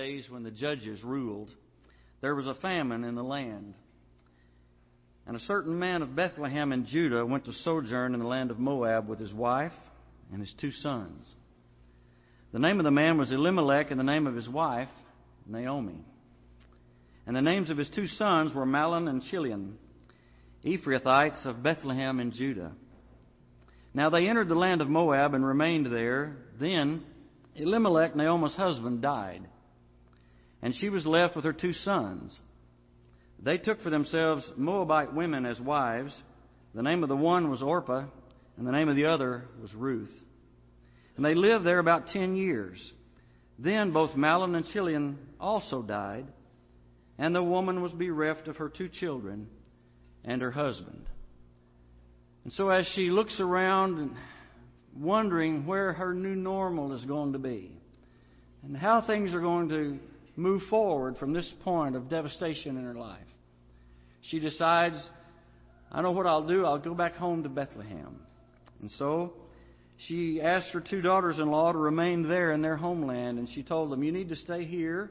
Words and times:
days 0.00 0.24
when 0.30 0.42
the 0.42 0.50
judges 0.50 1.02
ruled, 1.04 1.50
there 2.22 2.34
was 2.34 2.46
a 2.46 2.54
famine 2.54 3.04
in 3.04 3.14
the 3.14 3.22
land. 3.22 3.74
And 5.26 5.36
a 5.36 5.40
certain 5.40 5.78
man 5.78 6.00
of 6.00 6.16
Bethlehem 6.16 6.72
in 6.72 6.86
Judah 6.86 7.26
went 7.26 7.44
to 7.44 7.52
sojourn 7.64 8.14
in 8.14 8.20
the 8.20 8.26
land 8.26 8.50
of 8.50 8.58
Moab 8.58 9.08
with 9.08 9.18
his 9.18 9.32
wife 9.32 9.74
and 10.32 10.40
his 10.40 10.52
two 10.58 10.72
sons. 10.72 11.34
The 12.52 12.58
name 12.58 12.80
of 12.80 12.84
the 12.84 12.90
man 12.90 13.18
was 13.18 13.30
Elimelech, 13.30 13.90
and 13.90 14.00
the 14.00 14.04
name 14.04 14.26
of 14.26 14.34
his 14.34 14.48
wife, 14.48 14.88
Naomi. 15.46 16.02
And 17.26 17.36
the 17.36 17.42
names 17.42 17.68
of 17.68 17.76
his 17.76 17.90
two 17.94 18.06
sons 18.06 18.54
were 18.54 18.66
Mahlon 18.66 19.06
and 19.06 19.22
Chilion, 19.30 19.76
Ephrathites 20.64 21.44
of 21.44 21.62
Bethlehem 21.62 22.20
in 22.20 22.32
Judah. 22.32 22.72
Now 23.92 24.08
they 24.08 24.28
entered 24.28 24.48
the 24.48 24.54
land 24.54 24.80
of 24.80 24.88
Moab 24.88 25.34
and 25.34 25.44
remained 25.44 25.92
there. 25.92 26.36
Then 26.58 27.02
Elimelech, 27.54 28.16
Naomi's 28.16 28.54
husband, 28.54 29.02
died, 29.02 29.42
and 30.62 30.74
she 30.76 30.88
was 30.88 31.06
left 31.06 31.36
with 31.36 31.44
her 31.44 31.52
two 31.52 31.72
sons. 31.72 32.38
They 33.42 33.58
took 33.58 33.82
for 33.82 33.90
themselves 33.90 34.44
Moabite 34.56 35.14
women 35.14 35.46
as 35.46 35.58
wives. 35.60 36.14
The 36.74 36.82
name 36.82 37.02
of 37.02 37.08
the 37.08 37.16
one 37.16 37.50
was 37.50 37.62
Orpah, 37.62 38.04
and 38.56 38.66
the 38.66 38.72
name 38.72 38.88
of 38.88 38.96
the 38.96 39.06
other 39.06 39.44
was 39.60 39.72
Ruth. 39.74 40.12
And 41.16 41.24
they 41.24 41.34
lived 41.34 41.64
there 41.64 41.78
about 41.78 42.08
ten 42.08 42.36
years. 42.36 42.78
Then 43.58 43.92
both 43.92 44.10
Mahlon 44.10 44.54
and 44.54 44.66
Chilion 44.72 45.18
also 45.38 45.82
died, 45.82 46.26
and 47.18 47.34
the 47.34 47.42
woman 47.42 47.82
was 47.82 47.92
bereft 47.92 48.48
of 48.48 48.56
her 48.56 48.68
two 48.68 48.88
children 48.88 49.48
and 50.24 50.40
her 50.42 50.50
husband. 50.50 51.06
And 52.44 52.52
so 52.54 52.70
as 52.70 52.86
she 52.94 53.10
looks 53.10 53.38
around, 53.38 54.16
wondering 54.98 55.66
where 55.66 55.92
her 55.92 56.14
new 56.14 56.34
normal 56.34 56.92
is 56.94 57.04
going 57.04 57.32
to 57.32 57.38
be 57.38 57.70
and 58.62 58.76
how 58.76 59.02
things 59.06 59.32
are 59.32 59.40
going 59.40 59.68
to 59.68 59.98
move 60.40 60.62
forward 60.70 61.16
from 61.18 61.32
this 61.32 61.50
point 61.62 61.96
of 61.96 62.08
devastation 62.08 62.76
in 62.76 62.84
her 62.84 62.94
life, 62.94 63.18
she 64.22 64.38
decides, 64.38 64.96
I 65.92 66.02
know 66.02 66.10
what 66.12 66.26
I'll 66.26 66.46
do. 66.46 66.64
I'll 66.64 66.78
go 66.78 66.94
back 66.94 67.16
home 67.16 67.42
to 67.42 67.48
Bethlehem. 67.48 68.20
And 68.80 68.90
so 68.92 69.32
she 70.08 70.40
asked 70.40 70.68
her 70.68 70.80
two 70.80 71.02
daughters 71.02 71.38
in 71.38 71.50
law 71.50 71.72
to 71.72 71.78
remain 71.78 72.28
there 72.28 72.52
in 72.52 72.62
their 72.62 72.76
homeland, 72.76 73.38
and 73.38 73.48
she 73.54 73.62
told 73.62 73.90
them, 73.90 74.02
You 74.02 74.12
need 74.12 74.28
to 74.30 74.36
stay 74.36 74.64
here 74.64 75.10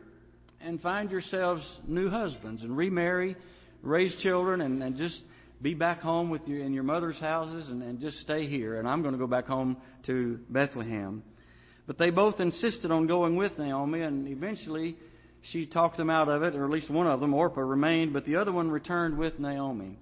and 0.62 0.82
find 0.82 1.12
yourselves 1.12 1.64
new 1.88 2.10
husbands 2.10 2.62
and 2.64 2.76
remarry, 2.76 3.36
raise 3.82 4.16
children, 4.22 4.62
and, 4.62 4.82
and 4.82 4.98
just 4.98 5.22
be 5.62 5.74
back 5.74 6.02
home 6.02 6.30
with 6.30 6.48
you 6.48 6.62
in 6.62 6.74
your 6.74 6.84
mother's 6.84 7.18
houses 7.18 7.70
and, 7.70 7.84
and 7.84 8.00
just 8.00 8.18
stay 8.20 8.48
here. 8.48 8.80
And 8.80 8.88
I'm 8.88 9.02
going 9.02 9.14
to 9.14 9.20
go 9.20 9.28
back 9.28 9.46
home 9.46 9.78
to 10.06 10.40
Bethlehem. 10.50 11.24
But 11.86 11.98
they 11.98 12.10
both 12.10 12.40
insisted 12.40 12.92
on 12.92 13.08
going 13.08 13.36
with 13.36 13.58
Naomi, 13.58 14.02
and 14.02 14.28
eventually 14.28 14.96
she 15.52 15.66
talked 15.66 15.98
them 15.98 16.10
out 16.10 16.30
of 16.30 16.44
it, 16.44 16.56
or 16.56 16.66
at 16.66 16.72
least 16.72 16.90
one 16.90 17.08
of 17.08 17.20
them, 17.20 17.34
Orpah, 17.34 17.62
remained, 17.62 18.14
but 18.14 18.26
the 18.26 18.36
other 18.36 18.52
one 18.52 18.70
returned 18.70 19.18
with 19.18 19.40
Naomi. 19.40 19.98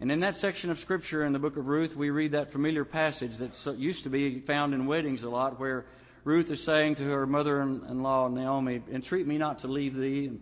And 0.00 0.10
in 0.10 0.20
that 0.20 0.34
section 0.36 0.70
of 0.70 0.78
Scripture 0.80 1.24
in 1.24 1.32
the 1.32 1.38
book 1.38 1.56
of 1.56 1.66
Ruth, 1.66 1.94
we 1.96 2.10
read 2.10 2.32
that 2.32 2.52
familiar 2.52 2.84
passage 2.84 3.30
that 3.38 3.78
used 3.78 4.04
to 4.04 4.10
be 4.10 4.42
found 4.46 4.74
in 4.74 4.86
weddings 4.86 5.22
a 5.22 5.28
lot, 5.28 5.58
where 5.58 5.86
Ruth 6.24 6.50
is 6.50 6.64
saying 6.64 6.96
to 6.96 7.02
her 7.04 7.26
mother 7.26 7.62
in 7.62 8.02
law, 8.02 8.28
Naomi, 8.28 8.82
Entreat 8.92 9.26
me 9.26 9.38
not 9.38 9.60
to 9.60 9.68
leave 9.68 9.94
thee 9.94 10.32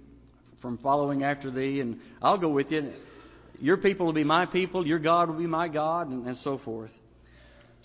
from 0.60 0.78
following 0.78 1.24
after 1.24 1.50
thee, 1.50 1.80
and 1.80 1.98
I'll 2.22 2.38
go 2.38 2.48
with 2.48 2.70
you. 2.70 2.92
Your 3.58 3.76
people 3.76 4.06
will 4.06 4.12
be 4.12 4.24
my 4.24 4.46
people, 4.46 4.86
your 4.86 4.98
God 4.98 5.28
will 5.28 5.38
be 5.38 5.46
my 5.46 5.68
God, 5.68 6.08
and, 6.08 6.26
and 6.26 6.38
so 6.38 6.58
forth. 6.64 6.90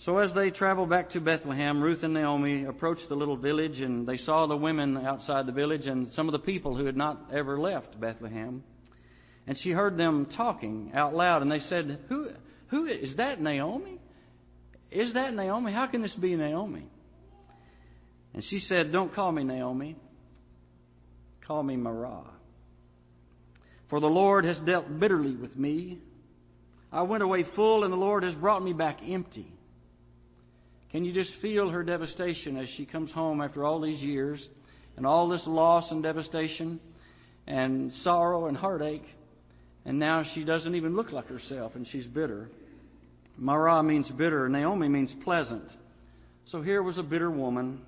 So 0.04 0.18
as 0.18 0.32
they 0.32 0.50
traveled 0.50 0.90
back 0.90 1.10
to 1.10 1.20
Bethlehem, 1.20 1.82
Ruth 1.82 2.04
and 2.04 2.14
Naomi 2.14 2.64
approached 2.64 3.08
the 3.08 3.16
little 3.16 3.36
village, 3.36 3.80
and 3.80 4.06
they 4.06 4.16
saw 4.16 4.46
the 4.46 4.56
women 4.56 4.96
outside 4.96 5.46
the 5.46 5.52
village 5.52 5.86
and 5.86 6.12
some 6.12 6.28
of 6.28 6.32
the 6.32 6.38
people 6.38 6.76
who 6.76 6.86
had 6.86 6.96
not 6.96 7.20
ever 7.32 7.58
left 7.58 8.00
Bethlehem. 8.00 8.62
And 9.48 9.58
she 9.58 9.70
heard 9.70 9.96
them 9.96 10.28
talking 10.36 10.92
out 10.94 11.14
loud, 11.14 11.42
and 11.42 11.50
they 11.50 11.58
said, 11.60 11.98
"Who, 12.08 12.28
who 12.68 12.86
is 12.86 13.16
that? 13.16 13.40
Naomi? 13.40 13.98
Is 14.92 15.14
that 15.14 15.34
Naomi? 15.34 15.72
How 15.72 15.88
can 15.88 16.00
this 16.00 16.14
be 16.14 16.36
Naomi?" 16.36 16.86
And 18.34 18.44
she 18.44 18.60
said, 18.60 18.92
"Don't 18.92 19.12
call 19.12 19.32
me 19.32 19.42
Naomi. 19.42 19.96
Call 21.44 21.64
me 21.64 21.76
Mara. 21.76 22.22
For 23.90 23.98
the 23.98 24.06
Lord 24.06 24.44
has 24.44 24.60
dealt 24.60 25.00
bitterly 25.00 25.34
with 25.34 25.56
me. 25.56 25.98
I 26.92 27.02
went 27.02 27.24
away 27.24 27.44
full, 27.56 27.82
and 27.82 27.92
the 27.92 27.96
Lord 27.96 28.22
has 28.22 28.34
brought 28.36 28.62
me 28.62 28.72
back 28.72 29.00
empty." 29.04 29.57
Can 30.92 31.04
you 31.04 31.12
just 31.12 31.30
feel 31.42 31.68
her 31.68 31.82
devastation 31.82 32.56
as 32.56 32.68
she 32.76 32.86
comes 32.86 33.10
home 33.10 33.40
after 33.42 33.64
all 33.64 33.80
these 33.80 34.00
years 34.00 34.46
and 34.96 35.06
all 35.06 35.28
this 35.28 35.42
loss 35.46 35.90
and 35.90 36.02
devastation 36.02 36.80
and 37.46 37.92
sorrow 38.02 38.46
and 38.46 38.56
heartache? 38.56 39.04
And 39.84 39.98
now 39.98 40.24
she 40.34 40.44
doesn't 40.44 40.74
even 40.74 40.96
look 40.96 41.12
like 41.12 41.26
herself 41.28 41.72
and 41.74 41.86
she's 41.86 42.06
bitter. 42.06 42.48
Mara 43.36 43.82
means 43.82 44.08
bitter, 44.10 44.48
Naomi 44.48 44.88
means 44.88 45.12
pleasant. 45.24 45.64
So 46.46 46.62
here 46.62 46.82
was 46.82 46.98
a 46.98 47.02
bitter 47.02 47.30
woman 47.30 47.82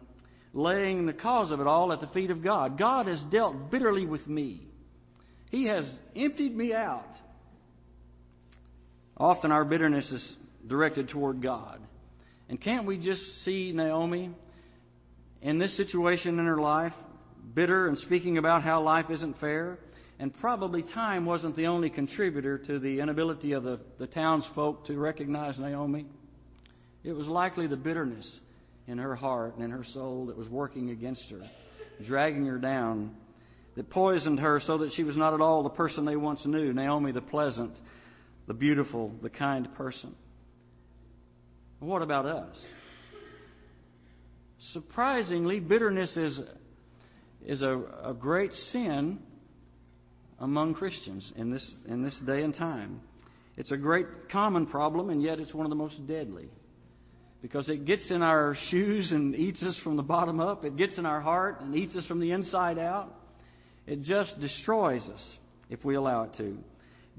laying 0.52 1.06
the 1.06 1.12
cause 1.12 1.50
of 1.50 1.60
it 1.60 1.66
all 1.66 1.92
at 1.92 2.00
the 2.00 2.06
feet 2.08 2.30
of 2.30 2.42
God. 2.42 2.78
God 2.78 3.06
has 3.06 3.22
dealt 3.30 3.70
bitterly 3.70 4.06
with 4.06 4.26
me, 4.26 4.66
He 5.50 5.66
has 5.66 5.84
emptied 6.14 6.54
me 6.54 6.74
out. 6.74 7.08
Often 9.16 9.52
our 9.52 9.64
bitterness 9.64 10.10
is 10.10 10.36
directed 10.66 11.08
toward 11.10 11.42
God. 11.42 11.80
And 12.50 12.60
can't 12.60 12.84
we 12.84 12.98
just 12.98 13.22
see 13.44 13.70
Naomi 13.72 14.28
in 15.40 15.60
this 15.60 15.74
situation 15.76 16.36
in 16.36 16.44
her 16.44 16.60
life, 16.60 16.92
bitter 17.54 17.86
and 17.86 17.96
speaking 17.98 18.38
about 18.38 18.64
how 18.64 18.82
life 18.82 19.06
isn't 19.08 19.38
fair? 19.38 19.78
And 20.18 20.34
probably 20.40 20.82
time 20.82 21.24
wasn't 21.26 21.54
the 21.54 21.66
only 21.66 21.90
contributor 21.90 22.58
to 22.58 22.80
the 22.80 22.98
inability 22.98 23.52
of 23.52 23.62
the, 23.62 23.78
the 24.00 24.08
townsfolk 24.08 24.84
to 24.86 24.98
recognize 24.98 25.60
Naomi. 25.60 26.06
It 27.04 27.12
was 27.12 27.28
likely 27.28 27.68
the 27.68 27.76
bitterness 27.76 28.28
in 28.88 28.98
her 28.98 29.14
heart 29.14 29.54
and 29.54 29.64
in 29.64 29.70
her 29.70 29.84
soul 29.94 30.26
that 30.26 30.36
was 30.36 30.48
working 30.48 30.90
against 30.90 31.22
her, 31.30 31.40
dragging 32.04 32.46
her 32.46 32.58
down, 32.58 33.14
that 33.76 33.88
poisoned 33.90 34.40
her 34.40 34.60
so 34.66 34.78
that 34.78 34.92
she 34.94 35.04
was 35.04 35.16
not 35.16 35.34
at 35.34 35.40
all 35.40 35.62
the 35.62 35.70
person 35.70 36.04
they 36.04 36.16
once 36.16 36.40
knew 36.44 36.72
Naomi, 36.72 37.12
the 37.12 37.20
pleasant, 37.20 37.72
the 38.48 38.54
beautiful, 38.54 39.12
the 39.22 39.30
kind 39.30 39.72
person. 39.76 40.16
What 41.80 42.02
about 42.02 42.26
us? 42.26 42.56
Surprisingly, 44.74 45.60
bitterness 45.60 46.14
is, 46.14 46.38
is 47.44 47.62
a, 47.62 47.80
a 48.04 48.14
great 48.14 48.52
sin 48.70 49.18
among 50.38 50.74
Christians 50.74 51.32
in 51.36 51.50
this, 51.50 51.66
in 51.88 52.04
this 52.04 52.14
day 52.26 52.42
and 52.42 52.54
time. 52.54 53.00
It's 53.56 53.70
a 53.70 53.78
great 53.78 54.06
common 54.30 54.66
problem, 54.66 55.08
and 55.08 55.22
yet 55.22 55.40
it's 55.40 55.54
one 55.54 55.64
of 55.64 55.70
the 55.70 55.76
most 55.76 56.06
deadly. 56.06 56.48
Because 57.40 57.68
it 57.70 57.86
gets 57.86 58.10
in 58.10 58.20
our 58.20 58.54
shoes 58.70 59.10
and 59.10 59.34
eats 59.34 59.62
us 59.62 59.78
from 59.82 59.96
the 59.96 60.02
bottom 60.02 60.38
up. 60.38 60.66
It 60.66 60.76
gets 60.76 60.98
in 60.98 61.06
our 61.06 61.22
heart 61.22 61.62
and 61.62 61.74
eats 61.74 61.96
us 61.96 62.04
from 62.04 62.20
the 62.20 62.32
inside 62.32 62.78
out. 62.78 63.14
It 63.86 64.02
just 64.02 64.38
destroys 64.38 65.02
us 65.02 65.22
if 65.70 65.82
we 65.82 65.94
allow 65.94 66.24
it 66.24 66.34
to. 66.36 66.58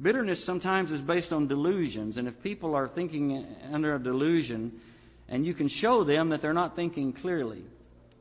Bitterness 0.02 0.44
sometimes 0.46 0.92
is 0.92 1.02
based 1.02 1.32
on 1.32 1.48
delusions, 1.48 2.18
and 2.18 2.28
if 2.28 2.34
people 2.42 2.74
are 2.76 2.88
thinking 2.88 3.46
under 3.72 3.96
a 3.96 4.00
delusion, 4.00 4.74
and 5.30 5.46
you 5.46 5.54
can 5.54 5.70
show 5.70 6.04
them 6.04 6.30
that 6.30 6.42
they're 6.42 6.54
not 6.54 6.76
thinking 6.76 7.14
clearly, 7.14 7.64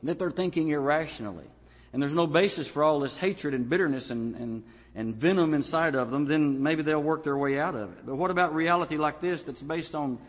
that 0.03 0.19
they're 0.19 0.31
thinking 0.31 0.69
irrationally, 0.69 1.47
and 1.91 2.01
there's 2.01 2.13
no 2.13 2.27
basis 2.27 2.69
for 2.73 2.83
all 2.83 2.99
this 2.99 3.15
hatred 3.19 3.53
and 3.53 3.69
bitterness 3.69 4.09
and, 4.09 4.35
and, 4.35 4.63
and 4.95 5.15
venom 5.15 5.53
inside 5.53 5.95
of 5.95 6.11
them, 6.11 6.27
then 6.27 6.61
maybe 6.61 6.83
they'll 6.83 7.01
work 7.01 7.23
their 7.23 7.37
way 7.37 7.59
out 7.59 7.75
of 7.75 7.89
it. 7.91 8.05
But 8.05 8.15
what 8.15 8.31
about 8.31 8.53
reality 8.53 8.97
like 8.97 9.19
this 9.19 9.41
that's 9.45 9.61
based 9.61 9.95
on, 9.95 10.19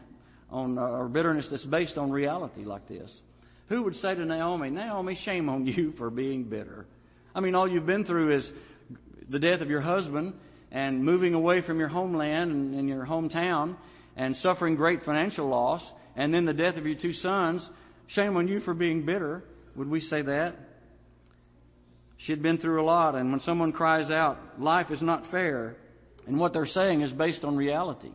on 0.50 0.78
uh, 0.78 0.82
or 0.82 1.08
bitterness 1.08 1.46
that's 1.50 1.64
based 1.64 1.98
on 1.98 2.10
reality 2.10 2.64
like 2.64 2.88
this? 2.88 3.14
Who 3.68 3.82
would 3.84 3.96
say 3.96 4.14
to 4.14 4.24
Naomi, 4.24 4.70
Naomi, 4.70 5.18
shame 5.24 5.48
on 5.48 5.66
you 5.66 5.92
for 5.98 6.08
being 6.08 6.44
bitter? 6.44 6.86
I 7.34 7.40
mean, 7.40 7.54
all 7.54 7.68
you've 7.68 7.86
been 7.86 8.04
through 8.04 8.38
is 8.38 8.50
the 9.28 9.38
death 9.38 9.60
of 9.60 9.68
your 9.68 9.80
husband 9.82 10.34
and 10.72 11.04
moving 11.04 11.34
away 11.34 11.60
from 11.60 11.78
your 11.78 11.88
homeland 11.88 12.50
and, 12.50 12.74
and 12.74 12.88
your 12.88 13.06
hometown 13.06 13.76
and 14.16 14.34
suffering 14.38 14.74
great 14.74 15.02
financial 15.04 15.48
loss, 15.48 15.82
and 16.16 16.34
then 16.34 16.44
the 16.46 16.52
death 16.52 16.76
of 16.76 16.86
your 16.86 16.98
two 17.00 17.12
sons, 17.12 17.66
shame 18.08 18.36
on 18.36 18.48
you 18.48 18.60
for 18.60 18.74
being 18.74 19.06
bitter. 19.06 19.44
Would 19.76 19.88
we 19.88 20.00
say 20.00 20.22
that? 20.22 20.56
She 22.18 22.32
had 22.32 22.42
been 22.42 22.58
through 22.58 22.82
a 22.82 22.84
lot, 22.84 23.14
and 23.14 23.30
when 23.30 23.40
someone 23.40 23.72
cries 23.72 24.10
out, 24.10 24.38
life 24.58 24.90
is 24.90 25.02
not 25.02 25.30
fair, 25.30 25.76
and 26.26 26.38
what 26.38 26.52
they're 26.52 26.66
saying 26.66 27.02
is 27.02 27.12
based 27.12 27.44
on 27.44 27.56
reality. 27.56 28.12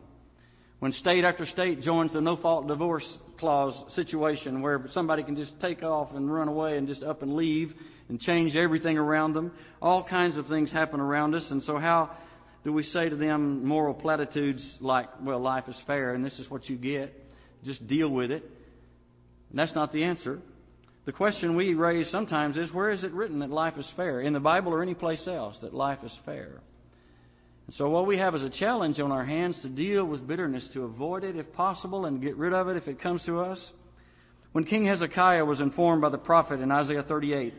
When 0.79 0.93
state 0.93 1.23
after 1.23 1.45
state 1.45 1.81
joins 1.81 2.13
the 2.13 2.21
no 2.21 2.37
fault 2.37 2.67
divorce 2.67 3.05
clause 3.39 3.75
situation 3.95 4.61
where 4.61 4.85
somebody 4.91 5.23
can 5.23 5.35
just 5.35 5.59
take 5.59 5.83
off 5.83 6.09
and 6.13 6.31
run 6.31 6.47
away 6.47 6.77
and 6.77 6.87
just 6.87 7.03
up 7.03 7.23
and 7.23 7.35
leave 7.35 7.73
and 8.09 8.19
change 8.19 8.55
everything 8.55 8.97
around 8.97 9.33
them, 9.33 9.51
all 9.81 10.03
kinds 10.03 10.37
of 10.37 10.47
things 10.47 10.71
happen 10.71 10.99
around 10.99 11.35
us, 11.35 11.45
and 11.49 11.61
so 11.63 11.77
how 11.77 12.11
do 12.67 12.73
we 12.73 12.83
say 12.83 13.07
to 13.07 13.15
them 13.15 13.65
moral 13.65 13.93
platitudes 13.93 14.61
like, 14.81 15.07
well, 15.23 15.39
life 15.39 15.63
is 15.69 15.75
fair 15.87 16.13
and 16.13 16.25
this 16.25 16.37
is 16.37 16.49
what 16.49 16.67
you 16.67 16.75
get? 16.75 17.13
Just 17.63 17.87
deal 17.87 18.09
with 18.09 18.29
it. 18.29 18.43
And 19.49 19.57
that's 19.57 19.73
not 19.73 19.93
the 19.93 20.03
answer. 20.03 20.41
the 21.05 21.13
question 21.13 21.55
we 21.55 21.75
raise 21.75 22.11
sometimes 22.11 22.57
is 22.57 22.69
where 22.73 22.89
is 22.89 23.05
it 23.05 23.13
written 23.13 23.39
that 23.39 23.51
life 23.51 23.75
is 23.77 23.89
fair? 23.95 24.19
In 24.19 24.33
the 24.33 24.41
Bible 24.41 24.73
or 24.73 24.83
any 24.83 24.95
place 24.95 25.25
else 25.27 25.57
that 25.61 25.73
life 25.73 25.99
is 26.03 26.11
fair? 26.25 26.59
And 27.67 27.75
so, 27.77 27.89
what 27.89 28.05
we 28.05 28.17
have 28.17 28.35
is 28.35 28.43
a 28.43 28.49
challenge 28.49 28.99
on 28.99 29.13
our 29.13 29.23
hands 29.23 29.57
to 29.61 29.69
deal 29.69 30.03
with 30.03 30.27
bitterness, 30.27 30.67
to 30.73 30.83
avoid 30.83 31.23
it 31.23 31.37
if 31.37 31.53
possible, 31.53 32.03
and 32.03 32.21
get 32.21 32.35
rid 32.35 32.51
of 32.51 32.67
it 32.67 32.75
if 32.75 32.89
it 32.89 33.01
comes 33.01 33.23
to 33.27 33.39
us. 33.39 33.65
When 34.51 34.65
King 34.65 34.87
Hezekiah 34.87 35.45
was 35.45 35.61
informed 35.61 36.01
by 36.01 36.09
the 36.09 36.17
prophet 36.17 36.59
in 36.59 36.69
Isaiah 36.69 37.03
38 37.03 37.53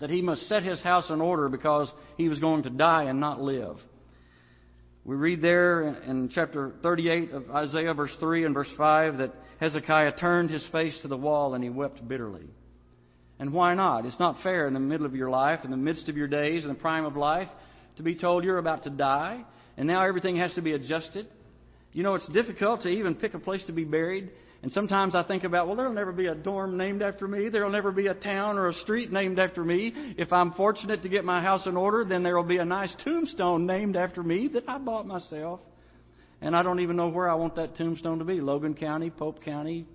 that 0.00 0.10
he 0.10 0.22
must 0.22 0.48
set 0.48 0.64
his 0.64 0.82
house 0.82 1.08
in 1.08 1.20
order 1.20 1.48
because 1.48 1.88
he 2.16 2.28
was 2.28 2.40
going 2.40 2.64
to 2.64 2.70
die 2.70 3.04
and 3.04 3.20
not 3.20 3.40
live, 3.40 3.76
we 5.04 5.16
read 5.16 5.40
there 5.40 5.82
in 5.82 6.28
chapter 6.32 6.72
38 6.82 7.32
of 7.32 7.50
Isaiah, 7.50 7.94
verse 7.94 8.14
3 8.20 8.44
and 8.44 8.54
verse 8.54 8.68
5, 8.76 9.18
that 9.18 9.34
Hezekiah 9.58 10.12
turned 10.18 10.50
his 10.50 10.64
face 10.72 10.96
to 11.02 11.08
the 11.08 11.16
wall 11.16 11.54
and 11.54 11.64
he 11.64 11.70
wept 11.70 12.06
bitterly. 12.06 12.44
And 13.38 13.52
why 13.54 13.74
not? 13.74 14.04
It's 14.04 14.20
not 14.20 14.42
fair 14.42 14.66
in 14.66 14.74
the 14.74 14.80
middle 14.80 15.06
of 15.06 15.14
your 15.14 15.30
life, 15.30 15.60
in 15.64 15.70
the 15.70 15.76
midst 15.76 16.10
of 16.10 16.16
your 16.16 16.28
days, 16.28 16.62
in 16.62 16.68
the 16.68 16.74
prime 16.74 17.06
of 17.06 17.16
life, 17.16 17.48
to 17.96 18.02
be 18.02 18.14
told 18.14 18.44
you're 18.44 18.58
about 18.58 18.84
to 18.84 18.90
die, 18.90 19.42
and 19.78 19.86
now 19.88 20.06
everything 20.06 20.36
has 20.36 20.52
to 20.54 20.60
be 20.60 20.72
adjusted. 20.72 21.26
You 21.94 22.02
know, 22.02 22.14
it's 22.14 22.28
difficult 22.28 22.82
to 22.82 22.88
even 22.88 23.14
pick 23.14 23.32
a 23.32 23.38
place 23.38 23.64
to 23.66 23.72
be 23.72 23.84
buried. 23.84 24.30
And 24.62 24.70
sometimes 24.72 25.14
I 25.14 25.22
think 25.22 25.44
about, 25.44 25.66
well, 25.66 25.76
there'll 25.76 25.92
never 25.92 26.12
be 26.12 26.26
a 26.26 26.34
dorm 26.34 26.76
named 26.76 27.00
after 27.00 27.26
me. 27.26 27.48
There'll 27.48 27.70
never 27.70 27.92
be 27.92 28.08
a 28.08 28.14
town 28.14 28.58
or 28.58 28.68
a 28.68 28.74
street 28.74 29.10
named 29.10 29.38
after 29.38 29.64
me. 29.64 30.14
If 30.18 30.32
I'm 30.32 30.52
fortunate 30.52 31.02
to 31.02 31.08
get 31.08 31.24
my 31.24 31.40
house 31.40 31.66
in 31.66 31.78
order, 31.78 32.04
then 32.04 32.22
there'll 32.22 32.44
be 32.44 32.58
a 32.58 32.64
nice 32.64 32.94
tombstone 33.02 33.66
named 33.66 33.96
after 33.96 34.22
me 34.22 34.50
that 34.52 34.64
I 34.68 34.76
bought 34.76 35.06
myself. 35.06 35.60
And 36.42 36.54
I 36.54 36.62
don't 36.62 36.80
even 36.80 36.96
know 36.96 37.08
where 37.08 37.28
I 37.28 37.34
want 37.34 37.56
that 37.56 37.76
tombstone 37.76 38.18
to 38.18 38.24
be 38.24 38.40
Logan 38.40 38.74
County, 38.74 39.10
Pope 39.10 39.42
County, 39.42 39.86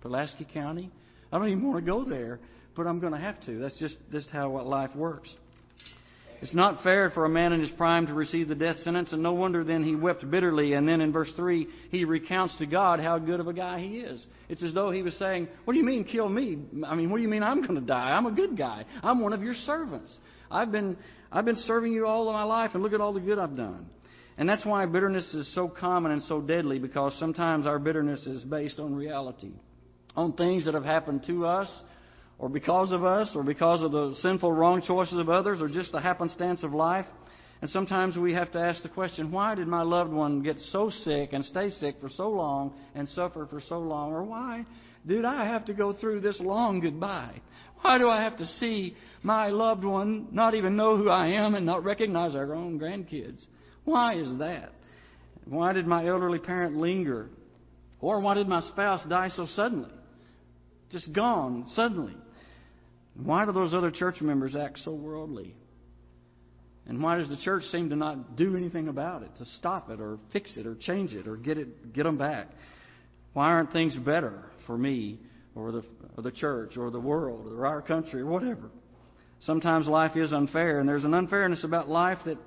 Pulaski 0.00 0.46
County. 0.52 0.90
I 1.32 1.38
don't 1.38 1.48
even 1.48 1.62
want 1.62 1.84
to 1.84 1.90
go 1.90 2.04
there 2.04 2.40
but 2.76 2.86
I'm 2.86 3.00
going 3.00 3.12
to 3.12 3.18
have 3.18 3.40
to. 3.46 3.58
That's 3.58 3.78
just, 3.78 3.96
just 4.10 4.28
how 4.30 4.60
life 4.62 4.94
works. 4.94 5.28
It's 6.44 6.52
not 6.52 6.82
fair 6.82 7.08
for 7.08 7.24
a 7.24 7.28
man 7.30 7.54
in 7.54 7.60
his 7.62 7.70
prime 7.70 8.06
to 8.06 8.12
receive 8.12 8.48
the 8.48 8.54
death 8.54 8.76
sentence, 8.84 9.12
and 9.12 9.22
no 9.22 9.32
wonder 9.32 9.64
then 9.64 9.82
he 9.82 9.94
wept 9.94 10.30
bitterly. 10.30 10.74
And 10.74 10.86
then 10.86 11.00
in 11.00 11.10
verse 11.10 11.30
3, 11.36 11.66
he 11.90 12.04
recounts 12.04 12.54
to 12.58 12.66
God 12.66 13.00
how 13.00 13.18
good 13.18 13.40
of 13.40 13.48
a 13.48 13.54
guy 13.54 13.80
he 13.80 14.00
is. 14.00 14.22
It's 14.50 14.62
as 14.62 14.74
though 14.74 14.90
he 14.90 15.00
was 15.00 15.14
saying, 15.14 15.48
What 15.64 15.72
do 15.72 15.78
you 15.78 15.86
mean, 15.86 16.04
kill 16.04 16.28
me? 16.28 16.58
I 16.86 16.96
mean, 16.96 17.08
what 17.08 17.16
do 17.16 17.22
you 17.22 17.30
mean 17.30 17.42
I'm 17.42 17.62
going 17.62 17.76
to 17.76 17.80
die? 17.80 18.10
I'm 18.10 18.26
a 18.26 18.30
good 18.30 18.58
guy. 18.58 18.84
I'm 19.02 19.20
one 19.20 19.32
of 19.32 19.42
your 19.42 19.54
servants. 19.64 20.14
I've 20.50 20.70
been, 20.70 20.98
I've 21.32 21.46
been 21.46 21.56
serving 21.66 21.94
you 21.94 22.06
all 22.06 22.28
of 22.28 22.34
my 22.34 22.42
life, 22.42 22.72
and 22.74 22.82
look 22.82 22.92
at 22.92 23.00
all 23.00 23.14
the 23.14 23.20
good 23.20 23.38
I've 23.38 23.56
done. 23.56 23.86
And 24.36 24.46
that's 24.46 24.66
why 24.66 24.84
bitterness 24.84 25.24
is 25.32 25.50
so 25.54 25.66
common 25.66 26.12
and 26.12 26.22
so 26.24 26.42
deadly, 26.42 26.78
because 26.78 27.16
sometimes 27.18 27.66
our 27.66 27.78
bitterness 27.78 28.20
is 28.26 28.42
based 28.42 28.78
on 28.78 28.94
reality, 28.94 29.54
on 30.14 30.34
things 30.34 30.66
that 30.66 30.74
have 30.74 30.84
happened 30.84 31.24
to 31.26 31.46
us 31.46 31.70
or 32.38 32.48
because 32.48 32.92
of 32.92 33.04
us, 33.04 33.30
or 33.34 33.42
because 33.42 33.82
of 33.82 33.92
the 33.92 34.14
sinful, 34.20 34.52
wrong 34.52 34.82
choices 34.82 35.18
of 35.18 35.28
others, 35.28 35.60
or 35.60 35.68
just 35.68 35.92
the 35.92 36.00
happenstance 36.00 36.62
of 36.62 36.72
life. 36.72 37.06
And 37.62 37.70
sometimes 37.70 38.16
we 38.16 38.34
have 38.34 38.52
to 38.52 38.58
ask 38.58 38.82
the 38.82 38.88
question 38.88 39.30
why 39.30 39.54
did 39.54 39.68
my 39.68 39.82
loved 39.82 40.12
one 40.12 40.42
get 40.42 40.56
so 40.70 40.90
sick 41.04 41.30
and 41.32 41.44
stay 41.44 41.70
sick 41.70 41.96
for 42.00 42.10
so 42.10 42.28
long 42.28 42.74
and 42.94 43.08
suffer 43.10 43.46
for 43.48 43.62
so 43.68 43.78
long? 43.78 44.12
Or 44.12 44.22
why 44.22 44.66
did 45.06 45.24
I 45.24 45.44
have 45.46 45.64
to 45.66 45.74
go 45.74 45.92
through 45.92 46.20
this 46.20 46.38
long 46.40 46.80
goodbye? 46.80 47.40
Why 47.80 47.98
do 47.98 48.08
I 48.08 48.22
have 48.22 48.36
to 48.38 48.46
see 48.46 48.96
my 49.22 49.48
loved 49.48 49.84
one 49.84 50.28
not 50.32 50.54
even 50.54 50.76
know 50.76 50.96
who 50.96 51.08
I 51.08 51.28
am 51.28 51.54
and 51.54 51.64
not 51.64 51.84
recognize 51.84 52.34
our 52.34 52.54
own 52.54 52.78
grandkids? 52.78 53.44
Why 53.84 54.16
is 54.16 54.38
that? 54.38 54.72
Why 55.46 55.72
did 55.72 55.86
my 55.86 56.06
elderly 56.06 56.38
parent 56.38 56.76
linger? 56.76 57.28
Or 58.00 58.20
why 58.20 58.34
did 58.34 58.48
my 58.48 58.62
spouse 58.62 59.00
die 59.08 59.30
so 59.36 59.46
suddenly? 59.54 59.90
Just 60.90 61.12
gone 61.12 61.66
suddenly. 61.74 62.14
Why 63.14 63.44
do 63.44 63.52
those 63.52 63.74
other 63.74 63.90
church 63.90 64.20
members 64.20 64.56
act 64.56 64.80
so 64.84 64.92
worldly? 64.92 65.54
And 66.86 67.02
why 67.02 67.16
does 67.16 67.28
the 67.28 67.36
church 67.38 67.64
seem 67.72 67.88
to 67.90 67.96
not 67.96 68.36
do 68.36 68.56
anything 68.56 68.88
about 68.88 69.22
it, 69.22 69.30
to 69.38 69.46
stop 69.58 69.90
it 69.90 70.00
or 70.00 70.18
fix 70.32 70.56
it 70.56 70.66
or 70.66 70.74
change 70.74 71.12
it 71.12 71.26
or 71.26 71.36
get 71.36 71.56
it 71.56 71.94
get 71.94 72.02
them 72.02 72.18
back? 72.18 72.48
Why 73.32 73.46
aren't 73.46 73.72
things 73.72 73.96
better 73.96 74.44
for 74.66 74.76
me 74.76 75.20
or 75.54 75.72
the 75.72 75.82
or 76.16 76.22
the 76.22 76.30
church 76.30 76.76
or 76.76 76.90
the 76.90 77.00
world 77.00 77.50
or 77.50 77.66
our 77.66 77.80
country 77.80 78.20
or 78.20 78.26
whatever? 78.26 78.70
Sometimes 79.42 79.86
life 79.86 80.16
is 80.16 80.32
unfair, 80.32 80.80
and 80.80 80.88
there's 80.88 81.04
an 81.04 81.14
unfairness 81.14 81.64
about 81.64 81.88
life 81.88 82.18
that 82.26 82.38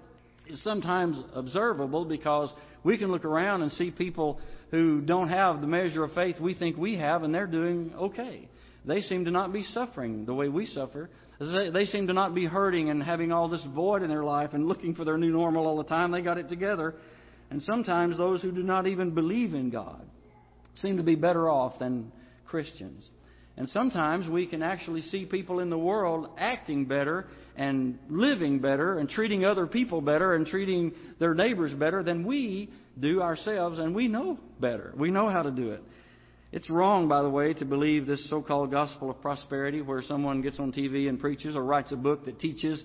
is 0.47 0.61
sometimes 0.63 1.17
observable 1.33 2.05
because 2.05 2.51
we 2.83 2.97
can 2.97 3.11
look 3.11 3.25
around 3.25 3.61
and 3.61 3.71
see 3.73 3.91
people 3.91 4.39
who 4.71 5.01
don't 5.01 5.29
have 5.29 5.61
the 5.61 5.67
measure 5.67 6.03
of 6.03 6.13
faith 6.13 6.39
we 6.39 6.53
think 6.53 6.77
we 6.77 6.95
have, 6.95 7.23
and 7.23 7.33
they're 7.33 7.47
doing 7.47 7.93
okay. 7.95 8.47
They 8.87 9.01
seem 9.01 9.25
to 9.25 9.31
not 9.31 9.51
be 9.51 9.63
suffering 9.63 10.25
the 10.25 10.33
way 10.33 10.47
we 10.47 10.65
suffer. 10.65 11.09
They 11.39 11.85
seem 11.85 12.07
to 12.07 12.13
not 12.13 12.33
be 12.33 12.45
hurting 12.45 12.89
and 12.89 13.03
having 13.03 13.31
all 13.31 13.49
this 13.49 13.63
void 13.75 14.01
in 14.01 14.09
their 14.09 14.23
life 14.23 14.53
and 14.53 14.67
looking 14.67 14.95
for 14.95 15.03
their 15.03 15.17
new 15.17 15.29
normal 15.29 15.67
all 15.67 15.77
the 15.77 15.83
time. 15.83 16.11
They 16.11 16.21
got 16.21 16.37
it 16.37 16.49
together. 16.49 16.95
And 17.51 17.61
sometimes 17.63 18.17
those 18.17 18.41
who 18.41 18.51
do 18.51 18.63
not 18.63 18.87
even 18.87 19.11
believe 19.11 19.53
in 19.53 19.69
God 19.69 20.01
seem 20.75 20.97
to 20.97 21.03
be 21.03 21.15
better 21.15 21.49
off 21.49 21.79
than 21.79 22.11
Christians. 22.45 23.07
And 23.57 23.67
sometimes 23.69 24.29
we 24.29 24.45
can 24.45 24.61
actually 24.61 25.01
see 25.01 25.25
people 25.25 25.59
in 25.59 25.69
the 25.69 25.77
world 25.77 26.29
acting 26.37 26.85
better 26.85 27.27
and 27.55 27.97
living 28.07 28.59
better 28.59 28.99
and 28.99 29.09
treating 29.09 29.45
other 29.45 29.65
people 29.65 29.99
better 29.99 30.35
and 30.35 30.45
treating 30.45 30.91
their 31.19 31.33
neighbors 31.33 31.73
better 31.73 32.03
than 32.03 32.25
we 32.25 32.69
do 32.99 33.21
ourselves, 33.21 33.79
and 33.79 33.95
we 33.95 34.07
know 34.07 34.39
better. 34.59 34.93
We 34.95 35.09
know 35.09 35.29
how 35.29 35.41
to 35.41 35.51
do 35.51 35.71
it. 35.71 35.83
It's 36.51 36.69
wrong, 36.69 37.07
by 37.07 37.21
the 37.21 37.29
way, 37.29 37.53
to 37.55 37.65
believe 37.65 38.07
this 38.07 38.29
so 38.29 38.41
called 38.41 38.71
gospel 38.71 39.09
of 39.09 39.21
prosperity 39.21 39.81
where 39.81 40.01
someone 40.01 40.41
gets 40.41 40.59
on 40.59 40.71
TV 40.71 41.09
and 41.09 41.19
preaches 41.19 41.55
or 41.55 41.63
writes 41.63 41.91
a 41.91 41.97
book 41.97 42.25
that 42.25 42.39
teaches 42.39 42.81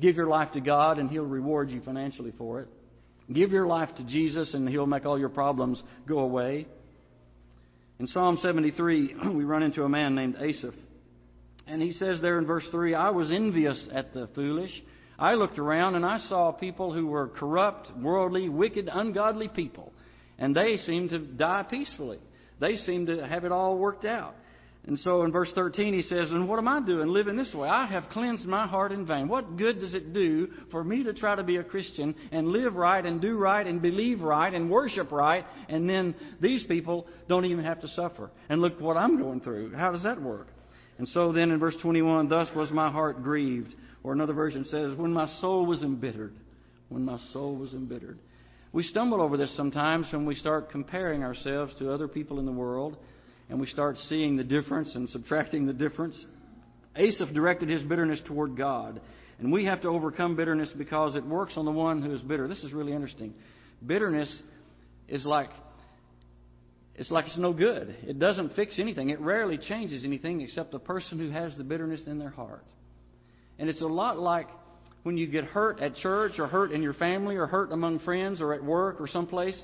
give 0.00 0.16
your 0.16 0.26
life 0.26 0.52
to 0.52 0.60
God 0.60 0.98
and 0.98 1.08
He'll 1.08 1.24
reward 1.24 1.70
you 1.70 1.80
financially 1.80 2.32
for 2.36 2.60
it. 2.60 2.68
Give 3.32 3.52
your 3.52 3.66
life 3.66 3.90
to 3.96 4.04
Jesus 4.04 4.52
and 4.54 4.68
He'll 4.68 4.86
make 4.86 5.06
all 5.06 5.18
your 5.18 5.28
problems 5.28 5.80
go 6.06 6.20
away. 6.20 6.66
In 8.00 8.06
Psalm 8.08 8.38
73, 8.42 9.14
we 9.34 9.44
run 9.44 9.62
into 9.62 9.84
a 9.84 9.88
man 9.88 10.14
named 10.14 10.36
Asaph. 10.36 10.74
And 11.68 11.82
he 11.82 11.92
says 11.92 12.20
there 12.20 12.38
in 12.38 12.46
verse 12.46 12.66
3 12.70 12.94
I 12.94 13.10
was 13.10 13.30
envious 13.30 13.88
at 13.92 14.14
the 14.14 14.28
foolish. 14.34 14.70
I 15.18 15.34
looked 15.34 15.58
around 15.58 15.96
and 15.96 16.06
I 16.06 16.18
saw 16.28 16.52
people 16.52 16.92
who 16.92 17.06
were 17.06 17.28
corrupt, 17.28 17.90
worldly, 17.96 18.48
wicked, 18.48 18.88
ungodly 18.90 19.48
people. 19.48 19.92
And 20.38 20.54
they 20.54 20.78
seemed 20.78 21.10
to 21.10 21.18
die 21.18 21.64
peacefully. 21.68 22.18
They 22.60 22.76
seem 22.76 23.06
to 23.06 23.26
have 23.26 23.44
it 23.44 23.52
all 23.52 23.78
worked 23.78 24.04
out. 24.04 24.34
And 24.86 24.98
so 25.00 25.22
in 25.24 25.32
verse 25.32 25.50
13 25.54 25.92
he 25.92 26.02
says, 26.02 26.30
And 26.30 26.48
what 26.48 26.58
am 26.58 26.66
I 26.66 26.80
doing 26.80 27.08
living 27.08 27.36
this 27.36 27.52
way? 27.52 27.68
I 27.68 27.86
have 27.86 28.08
cleansed 28.10 28.46
my 28.46 28.66
heart 28.66 28.90
in 28.90 29.04
vain. 29.04 29.28
What 29.28 29.58
good 29.58 29.80
does 29.80 29.92
it 29.92 30.14
do 30.14 30.48
for 30.70 30.82
me 30.82 31.02
to 31.02 31.12
try 31.12 31.34
to 31.34 31.42
be 31.42 31.56
a 31.56 31.64
Christian 31.64 32.14
and 32.32 32.48
live 32.48 32.74
right 32.74 33.04
and 33.04 33.20
do 33.20 33.36
right 33.36 33.66
and 33.66 33.82
believe 33.82 34.22
right 34.22 34.52
and 34.52 34.70
worship 34.70 35.12
right, 35.12 35.44
and 35.68 35.88
then 35.88 36.14
these 36.40 36.64
people 36.64 37.06
don't 37.28 37.44
even 37.44 37.64
have 37.64 37.82
to 37.82 37.88
suffer? 37.88 38.30
And 38.48 38.62
look 38.62 38.80
what 38.80 38.96
I'm 38.96 39.20
going 39.20 39.40
through. 39.40 39.74
How 39.74 39.92
does 39.92 40.04
that 40.04 40.22
work? 40.22 40.48
And 40.96 41.06
so 41.08 41.32
then 41.32 41.50
in 41.50 41.58
verse 41.58 41.76
21, 41.82 42.28
thus 42.28 42.48
was 42.56 42.70
my 42.70 42.90
heart 42.90 43.22
grieved. 43.22 43.74
Or 44.02 44.14
another 44.14 44.32
version 44.32 44.64
says, 44.64 44.96
When 44.96 45.12
my 45.12 45.28
soul 45.40 45.66
was 45.66 45.82
embittered. 45.82 46.34
When 46.88 47.04
my 47.04 47.18
soul 47.32 47.56
was 47.56 47.74
embittered. 47.74 48.18
We 48.72 48.82
stumble 48.82 49.22
over 49.22 49.36
this 49.36 49.54
sometimes 49.56 50.06
when 50.12 50.26
we 50.26 50.34
start 50.34 50.70
comparing 50.70 51.24
ourselves 51.24 51.72
to 51.78 51.92
other 51.92 52.06
people 52.06 52.38
in 52.38 52.46
the 52.46 52.52
world 52.52 52.96
and 53.48 53.58
we 53.58 53.66
start 53.66 53.96
seeing 54.08 54.36
the 54.36 54.44
difference 54.44 54.94
and 54.94 55.08
subtracting 55.08 55.66
the 55.66 55.72
difference. 55.72 56.22
Asaph 56.94 57.32
directed 57.32 57.70
his 57.70 57.82
bitterness 57.82 58.20
toward 58.26 58.56
God. 58.56 59.00
And 59.38 59.52
we 59.52 59.64
have 59.64 59.80
to 59.82 59.88
overcome 59.88 60.36
bitterness 60.36 60.68
because 60.76 61.14
it 61.14 61.24
works 61.24 61.52
on 61.56 61.64
the 61.64 61.70
one 61.70 62.02
who 62.02 62.12
is 62.12 62.20
bitter. 62.22 62.48
This 62.48 62.62
is 62.62 62.72
really 62.72 62.92
interesting. 62.92 63.34
Bitterness 63.86 64.42
is 65.08 65.24
like 65.24 65.50
it's 66.96 67.12
like 67.12 67.26
it's 67.26 67.38
no 67.38 67.52
good. 67.52 67.94
It 68.02 68.18
doesn't 68.18 68.54
fix 68.54 68.80
anything. 68.80 69.10
It 69.10 69.20
rarely 69.20 69.56
changes 69.56 70.04
anything 70.04 70.40
except 70.40 70.72
the 70.72 70.80
person 70.80 71.20
who 71.20 71.30
has 71.30 71.56
the 71.56 71.62
bitterness 71.62 72.02
in 72.06 72.18
their 72.18 72.30
heart. 72.30 72.64
And 73.56 73.68
it's 73.70 73.80
a 73.80 73.86
lot 73.86 74.18
like 74.18 74.48
when 75.08 75.16
you 75.16 75.26
get 75.26 75.44
hurt 75.44 75.80
at 75.80 75.96
church 75.96 76.32
or 76.38 76.46
hurt 76.46 76.70
in 76.70 76.82
your 76.82 76.92
family 76.92 77.36
or 77.36 77.46
hurt 77.46 77.72
among 77.72 77.98
friends 78.00 78.42
or 78.42 78.52
at 78.52 78.62
work 78.62 79.00
or 79.00 79.08
someplace, 79.08 79.58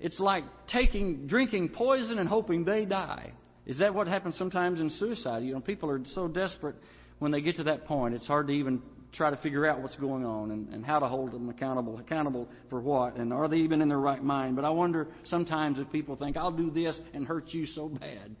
it's 0.00 0.18
like 0.18 0.42
taking 0.66 1.28
drinking 1.28 1.68
poison 1.68 2.18
and 2.18 2.28
hoping 2.28 2.64
they 2.64 2.84
die. 2.84 3.30
Is 3.66 3.78
that 3.78 3.94
what 3.94 4.08
happens 4.08 4.36
sometimes 4.36 4.80
in 4.80 4.90
suicide? 4.98 5.44
You 5.44 5.52
know, 5.52 5.60
people 5.60 5.88
are 5.88 6.00
so 6.16 6.26
desperate 6.26 6.74
when 7.20 7.30
they 7.30 7.40
get 7.40 7.54
to 7.58 7.62
that 7.62 7.86
point, 7.86 8.16
it's 8.16 8.26
hard 8.26 8.48
to 8.48 8.52
even 8.52 8.82
try 9.12 9.30
to 9.30 9.36
figure 9.36 9.64
out 9.64 9.80
what's 9.80 9.94
going 9.94 10.26
on 10.26 10.50
and, 10.50 10.68
and 10.74 10.84
how 10.84 10.98
to 10.98 11.06
hold 11.06 11.30
them 11.30 11.48
accountable. 11.48 12.00
Accountable 12.00 12.48
for 12.68 12.80
what? 12.80 13.14
And 13.14 13.32
are 13.32 13.46
they 13.46 13.58
even 13.58 13.80
in 13.80 13.88
their 13.88 14.00
right 14.00 14.24
mind? 14.24 14.56
But 14.56 14.64
I 14.64 14.70
wonder 14.70 15.06
sometimes 15.26 15.78
if 15.78 15.88
people 15.92 16.16
think, 16.16 16.36
I'll 16.36 16.50
do 16.50 16.72
this 16.72 16.98
and 17.12 17.24
hurt 17.28 17.50
you 17.50 17.66
so 17.66 17.90
bad. 17.90 18.34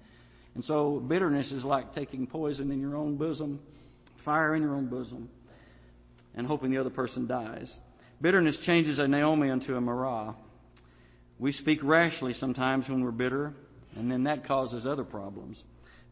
And 0.56 0.64
so 0.64 1.00
bitterness 1.06 1.52
is 1.52 1.62
like 1.62 1.94
taking 1.94 2.26
poison 2.26 2.72
in 2.72 2.80
your 2.80 2.96
own 2.96 3.16
bosom, 3.16 3.60
fire 4.24 4.56
in 4.56 4.62
your 4.62 4.74
own 4.74 4.88
bosom 4.88 5.28
and 6.36 6.46
hoping 6.46 6.70
the 6.70 6.78
other 6.78 6.90
person 6.90 7.26
dies. 7.26 7.72
Bitterness 8.20 8.56
changes 8.64 8.98
a 8.98 9.06
Naomi 9.06 9.48
into 9.48 9.76
a 9.76 9.80
Marah. 9.80 10.34
We 11.38 11.52
speak 11.52 11.80
rashly 11.82 12.34
sometimes 12.34 12.88
when 12.88 13.02
we're 13.02 13.10
bitter, 13.10 13.52
and 13.96 14.10
then 14.10 14.24
that 14.24 14.46
causes 14.46 14.86
other 14.86 15.04
problems. 15.04 15.62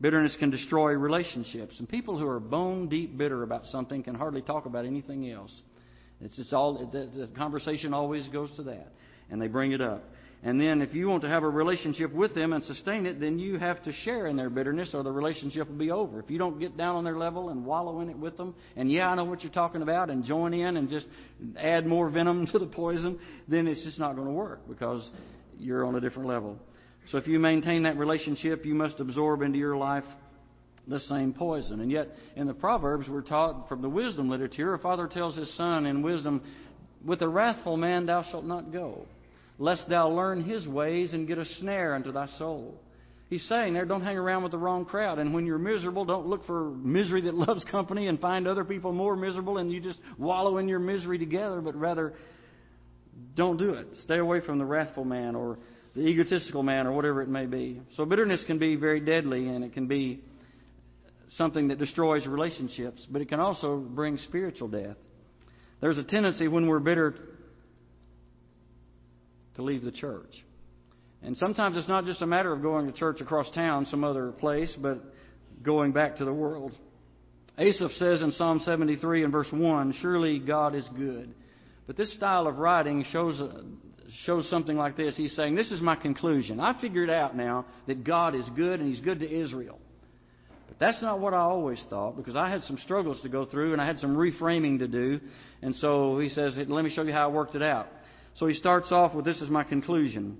Bitterness 0.00 0.36
can 0.40 0.50
destroy 0.50 0.92
relationships. 0.92 1.76
And 1.78 1.88
people 1.88 2.18
who 2.18 2.26
are 2.26 2.40
bone 2.40 2.88
deep 2.88 3.16
bitter 3.16 3.44
about 3.44 3.66
something 3.66 4.02
can 4.02 4.16
hardly 4.16 4.42
talk 4.42 4.66
about 4.66 4.84
anything 4.84 5.30
else. 5.30 5.62
It's 6.20 6.52
all, 6.52 6.90
the 6.92 7.28
conversation 7.36 7.94
always 7.94 8.26
goes 8.28 8.50
to 8.56 8.64
that. 8.64 8.92
And 9.30 9.40
they 9.40 9.46
bring 9.46 9.72
it 9.72 9.80
up. 9.80 10.04
And 10.44 10.60
then 10.60 10.82
if 10.82 10.92
you 10.92 11.08
want 11.08 11.22
to 11.22 11.28
have 11.28 11.44
a 11.44 11.48
relationship 11.48 12.12
with 12.12 12.34
them 12.34 12.52
and 12.52 12.64
sustain 12.64 13.06
it, 13.06 13.20
then 13.20 13.38
you 13.38 13.58
have 13.58 13.80
to 13.84 13.92
share 14.04 14.26
in 14.26 14.34
their 14.34 14.50
bitterness 14.50 14.90
or 14.92 15.04
the 15.04 15.12
relationship 15.12 15.68
will 15.68 15.76
be 15.76 15.92
over. 15.92 16.18
If 16.18 16.30
you 16.30 16.38
don't 16.38 16.58
get 16.58 16.76
down 16.76 16.96
on 16.96 17.04
their 17.04 17.16
level 17.16 17.50
and 17.50 17.64
wallow 17.64 18.00
in 18.00 18.10
it 18.10 18.18
with 18.18 18.36
them, 18.36 18.52
and 18.74 18.90
yeah, 18.90 19.08
I 19.08 19.14
know 19.14 19.24
what 19.24 19.44
you're 19.44 19.52
talking 19.52 19.82
about, 19.82 20.10
and 20.10 20.24
join 20.24 20.52
in 20.52 20.76
and 20.76 20.90
just 20.90 21.06
add 21.56 21.86
more 21.86 22.10
venom 22.10 22.46
to 22.52 22.58
the 22.58 22.66
poison, 22.66 23.20
then 23.46 23.68
it's 23.68 23.84
just 23.84 24.00
not 24.00 24.16
going 24.16 24.26
to 24.26 24.32
work 24.32 24.68
because 24.68 25.08
you're 25.58 25.84
on 25.84 25.94
a 25.94 26.00
different 26.00 26.28
level. 26.28 26.58
So 27.12 27.18
if 27.18 27.28
you 27.28 27.38
maintain 27.38 27.84
that 27.84 27.96
relationship, 27.96 28.66
you 28.66 28.74
must 28.74 28.98
absorb 28.98 29.42
into 29.42 29.58
your 29.58 29.76
life 29.76 30.04
the 30.88 30.98
same 31.00 31.32
poison. 31.32 31.80
And 31.80 31.90
yet, 31.90 32.08
in 32.34 32.48
the 32.48 32.54
Proverbs, 32.54 33.08
we're 33.08 33.22
taught 33.22 33.68
from 33.68 33.80
the 33.80 33.88
wisdom 33.88 34.28
literature, 34.28 34.74
a 34.74 34.78
father 34.80 35.06
tells 35.06 35.36
his 35.36 35.56
son 35.56 35.86
in 35.86 36.02
wisdom, 36.02 36.42
With 37.04 37.22
a 37.22 37.28
wrathful 37.28 37.76
man 37.76 38.06
thou 38.06 38.24
shalt 38.28 38.44
not 38.44 38.72
go 38.72 39.06
lest 39.58 39.88
thou 39.88 40.10
learn 40.10 40.44
his 40.44 40.66
ways 40.66 41.12
and 41.12 41.26
get 41.26 41.38
a 41.38 41.44
snare 41.60 41.94
unto 41.94 42.12
thy 42.12 42.26
soul. 42.38 42.80
He's 43.32 43.46
saying 43.48 43.72
there, 43.72 43.86
don't 43.86 44.02
hang 44.02 44.18
around 44.18 44.42
with 44.42 44.52
the 44.52 44.58
wrong 44.58 44.84
crowd. 44.84 45.18
And 45.18 45.32
when 45.32 45.46
you're 45.46 45.58
miserable, 45.58 46.04
don't 46.04 46.26
look 46.26 46.44
for 46.46 46.70
misery 46.70 47.22
that 47.22 47.34
loves 47.48 47.64
company 47.70 48.08
and 48.08 48.20
find 48.20 48.46
other 48.46 48.64
people 48.64 48.92
more 48.92 49.16
miserable 49.16 49.58
and 49.58 49.72
you 49.72 49.80
just 49.80 49.98
wallow 50.18 50.58
in 50.58 50.68
your 50.68 50.78
misery 50.78 51.18
together, 51.18 51.62
but 51.62 51.74
rather 51.74 52.12
don't 53.34 53.56
do 53.56 53.74
it. 53.74 53.86
Stay 54.04 54.18
away 54.18 54.40
from 54.44 54.58
the 54.58 54.64
wrathful 54.64 55.04
man 55.04 55.34
or 55.34 55.58
the 55.94 56.02
egotistical 56.02 56.62
man 56.62 56.86
or 56.86 56.92
whatever 56.92 57.22
it 57.22 57.28
may 57.28 57.46
be. 57.46 57.80
So 57.96 58.04
bitterness 58.04 58.42
can 58.46 58.58
be 58.58 58.76
very 58.76 59.00
deadly 59.00 59.48
and 59.48 59.64
it 59.64 59.72
can 59.72 59.86
be 59.86 60.22
something 61.36 61.68
that 61.68 61.78
destroys 61.78 62.26
relationships, 62.26 63.06
but 63.10 63.22
it 63.22 63.28
can 63.28 63.40
also 63.40 63.76
bring 63.78 64.18
spiritual 64.28 64.68
death. 64.68 64.96
There's 65.80 65.98
a 65.98 66.04
tendency 66.04 66.48
when 66.48 66.66
we're 66.66 66.80
bitter 66.80 67.14
to 69.56 69.62
leave 69.62 69.82
the 69.82 69.92
church. 69.92 70.44
And 71.22 71.36
sometimes 71.36 71.76
it's 71.76 71.88
not 71.88 72.04
just 72.04 72.20
a 72.22 72.26
matter 72.26 72.52
of 72.52 72.62
going 72.62 72.86
to 72.86 72.92
church 72.92 73.20
across 73.20 73.50
town, 73.52 73.86
some 73.90 74.02
other 74.02 74.32
place, 74.32 74.74
but 74.80 74.98
going 75.62 75.92
back 75.92 76.16
to 76.16 76.24
the 76.24 76.32
world. 76.32 76.72
Asaph 77.58 77.92
says 77.98 78.22
in 78.22 78.32
Psalm 78.32 78.60
73 78.64 79.24
and 79.24 79.32
verse 79.32 79.46
1, 79.52 79.94
Surely 80.00 80.38
God 80.38 80.74
is 80.74 80.84
good. 80.96 81.34
But 81.86 81.96
this 81.96 82.12
style 82.14 82.46
of 82.46 82.58
writing 82.58 83.04
shows, 83.12 83.40
shows 84.24 84.48
something 84.48 84.76
like 84.76 84.96
this. 84.96 85.16
He's 85.16 85.34
saying, 85.36 85.54
This 85.54 85.70
is 85.70 85.80
my 85.80 85.94
conclusion. 85.94 86.58
I 86.58 86.80
figured 86.80 87.10
out 87.10 87.36
now 87.36 87.66
that 87.86 88.04
God 88.04 88.34
is 88.34 88.44
good 88.56 88.80
and 88.80 88.92
He's 88.92 89.04
good 89.04 89.20
to 89.20 89.30
Israel. 89.30 89.78
But 90.68 90.78
that's 90.78 91.02
not 91.02 91.20
what 91.20 91.34
I 91.34 91.40
always 91.40 91.82
thought 91.90 92.16
because 92.16 92.34
I 92.34 92.48
had 92.48 92.62
some 92.62 92.78
struggles 92.78 93.20
to 93.22 93.28
go 93.28 93.44
through 93.44 93.74
and 93.74 93.82
I 93.82 93.86
had 93.86 93.98
some 93.98 94.16
reframing 94.16 94.78
to 94.78 94.88
do. 94.88 95.20
And 95.60 95.76
so 95.76 96.18
he 96.18 96.30
says, 96.30 96.54
Let 96.56 96.84
me 96.84 96.92
show 96.94 97.02
you 97.02 97.12
how 97.12 97.28
I 97.28 97.32
worked 97.32 97.54
it 97.54 97.62
out. 97.62 97.88
So 98.34 98.46
he 98.46 98.54
starts 98.54 98.90
off 98.90 99.14
with 99.14 99.24
this 99.24 99.40
is 99.40 99.50
my 99.50 99.64
conclusion. 99.64 100.38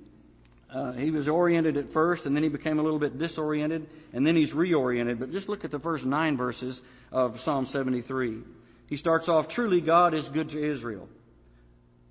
Uh, 0.72 0.92
he 0.92 1.10
was 1.10 1.28
oriented 1.28 1.76
at 1.76 1.92
first, 1.92 2.24
and 2.24 2.34
then 2.34 2.42
he 2.42 2.48
became 2.48 2.78
a 2.78 2.82
little 2.82 2.98
bit 2.98 3.18
disoriented, 3.18 3.86
and 4.14 4.26
then 4.26 4.36
he's 4.36 4.52
reoriented. 4.52 5.18
But 5.18 5.30
just 5.30 5.48
look 5.48 5.64
at 5.64 5.70
the 5.70 5.78
first 5.78 6.04
nine 6.04 6.36
verses 6.36 6.80
of 7.10 7.34
Psalm 7.44 7.66
73. 7.70 8.38
He 8.86 8.96
starts 8.96 9.28
off 9.28 9.48
Truly 9.50 9.82
God 9.82 10.14
is 10.14 10.24
good 10.32 10.48
to 10.50 10.70
Israel, 10.70 11.08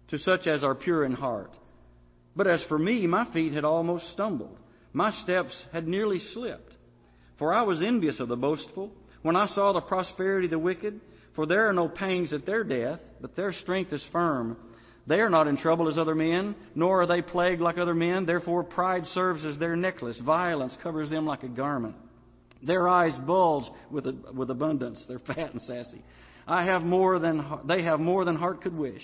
to 0.10 0.20
such 0.20 0.46
as 0.46 0.64
are 0.64 0.76
pure 0.76 1.06
in 1.06 1.14
heart. 1.14 1.52
But 2.36 2.48
as 2.48 2.64
for 2.70 2.78
me, 2.78 3.08
my 3.08 3.32
feet 3.34 3.54
had 3.54 3.66
almost 3.66 4.12
stumbled, 4.14 4.58
my 4.94 5.12
steps 5.24 5.56
had 5.74 5.88
nearly 5.88 6.20
slipped. 6.34 6.74
For 7.40 7.52
I 7.52 7.64
was 7.64 7.82
envious 7.82 8.20
of 8.20 8.28
the 8.28 8.36
boastful 8.36 8.92
when 9.24 9.36
I 9.36 9.48
saw 9.48 9.74
the 9.74 9.82
prosperity 9.82 10.46
of 10.46 10.52
the 10.52 10.60
wicked. 10.60 11.02
For 11.36 11.46
there 11.48 11.68
are 11.70 11.74
no 11.74 11.88
pangs 11.88 12.34
at 12.34 12.46
their 12.46 12.64
death, 12.64 13.00
but 13.22 13.36
their 13.36 13.54
strength 13.54 13.94
is 13.94 14.06
firm. 14.12 14.58
They 15.08 15.20
are 15.20 15.30
not 15.30 15.48
in 15.48 15.58
trouble 15.58 15.90
as 15.90 15.98
other 15.98 16.16
men, 16.16 16.56
nor 16.76 17.02
are 17.02 17.08
they 17.08 17.22
plagued 17.22 17.62
like 17.62 17.78
other 17.78 17.96
men. 17.96 18.26
Therefore, 18.26 18.64
pride 18.64 19.06
serves 19.08 19.44
as 19.46 19.58
their 19.58 19.76
necklace. 19.76 20.18
Violence 20.24 20.76
covers 20.84 21.10
them 21.10 21.26
like 21.26 21.44
a 21.44 21.48
garment. 21.48 21.96
Their 22.64 22.88
eyes 22.88 23.18
bulge 23.26 23.66
with, 23.90 24.06
with 24.36 24.52
abundance. 24.52 25.04
They're 25.08 25.20
fat 25.28 25.54
and 25.54 25.62
sassy. 25.64 26.04
I 26.48 26.66
have 26.66 26.84
more 26.84 27.20
than, 27.20 27.44
they 27.68 27.84
have 27.84 28.00
more 28.00 28.26
than 28.26 28.36
heart 28.36 28.62
could 28.62 28.78
wish. 28.78 29.02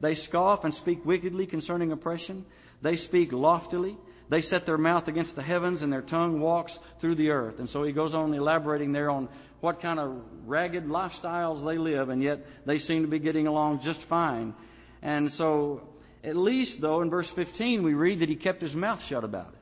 They 0.00 0.14
scoff 0.14 0.64
and 0.64 0.74
speak 0.74 1.04
wickedly 1.04 1.46
concerning 1.46 1.92
oppression. 1.92 2.44
They 2.82 2.96
speak 2.96 3.32
loftily. 3.32 3.96
They 4.28 4.40
set 4.42 4.66
their 4.66 4.78
mouth 4.78 5.06
against 5.08 5.36
the 5.36 5.42
heavens, 5.42 5.82
and 5.82 5.92
their 5.92 6.02
tongue 6.02 6.40
walks 6.40 6.76
through 7.00 7.14
the 7.14 7.30
earth. 7.30 7.58
And 7.58 7.70
so 7.70 7.84
he 7.84 7.92
goes 7.92 8.14
on 8.14 8.34
elaborating 8.34 8.92
there 8.92 9.08
on 9.08 9.28
what 9.60 9.80
kind 9.80 9.98
of 9.98 10.16
ragged 10.44 10.84
lifestyles 10.84 11.64
they 11.64 11.78
live, 11.78 12.08
and 12.08 12.22
yet 12.22 12.40
they 12.66 12.78
seem 12.78 13.02
to 13.02 13.08
be 13.08 13.18
getting 13.18 13.46
along 13.46 13.80
just 13.84 14.00
fine. 14.08 14.54
And 15.02 15.30
so, 15.36 15.82
at 16.24 16.36
least, 16.36 16.80
though, 16.80 17.02
in 17.02 17.10
verse 17.10 17.28
15, 17.36 17.82
we 17.82 17.94
read 17.94 18.20
that 18.20 18.28
he 18.28 18.36
kept 18.36 18.62
his 18.62 18.74
mouth 18.74 19.00
shut 19.08 19.24
about 19.24 19.48
it. 19.48 19.58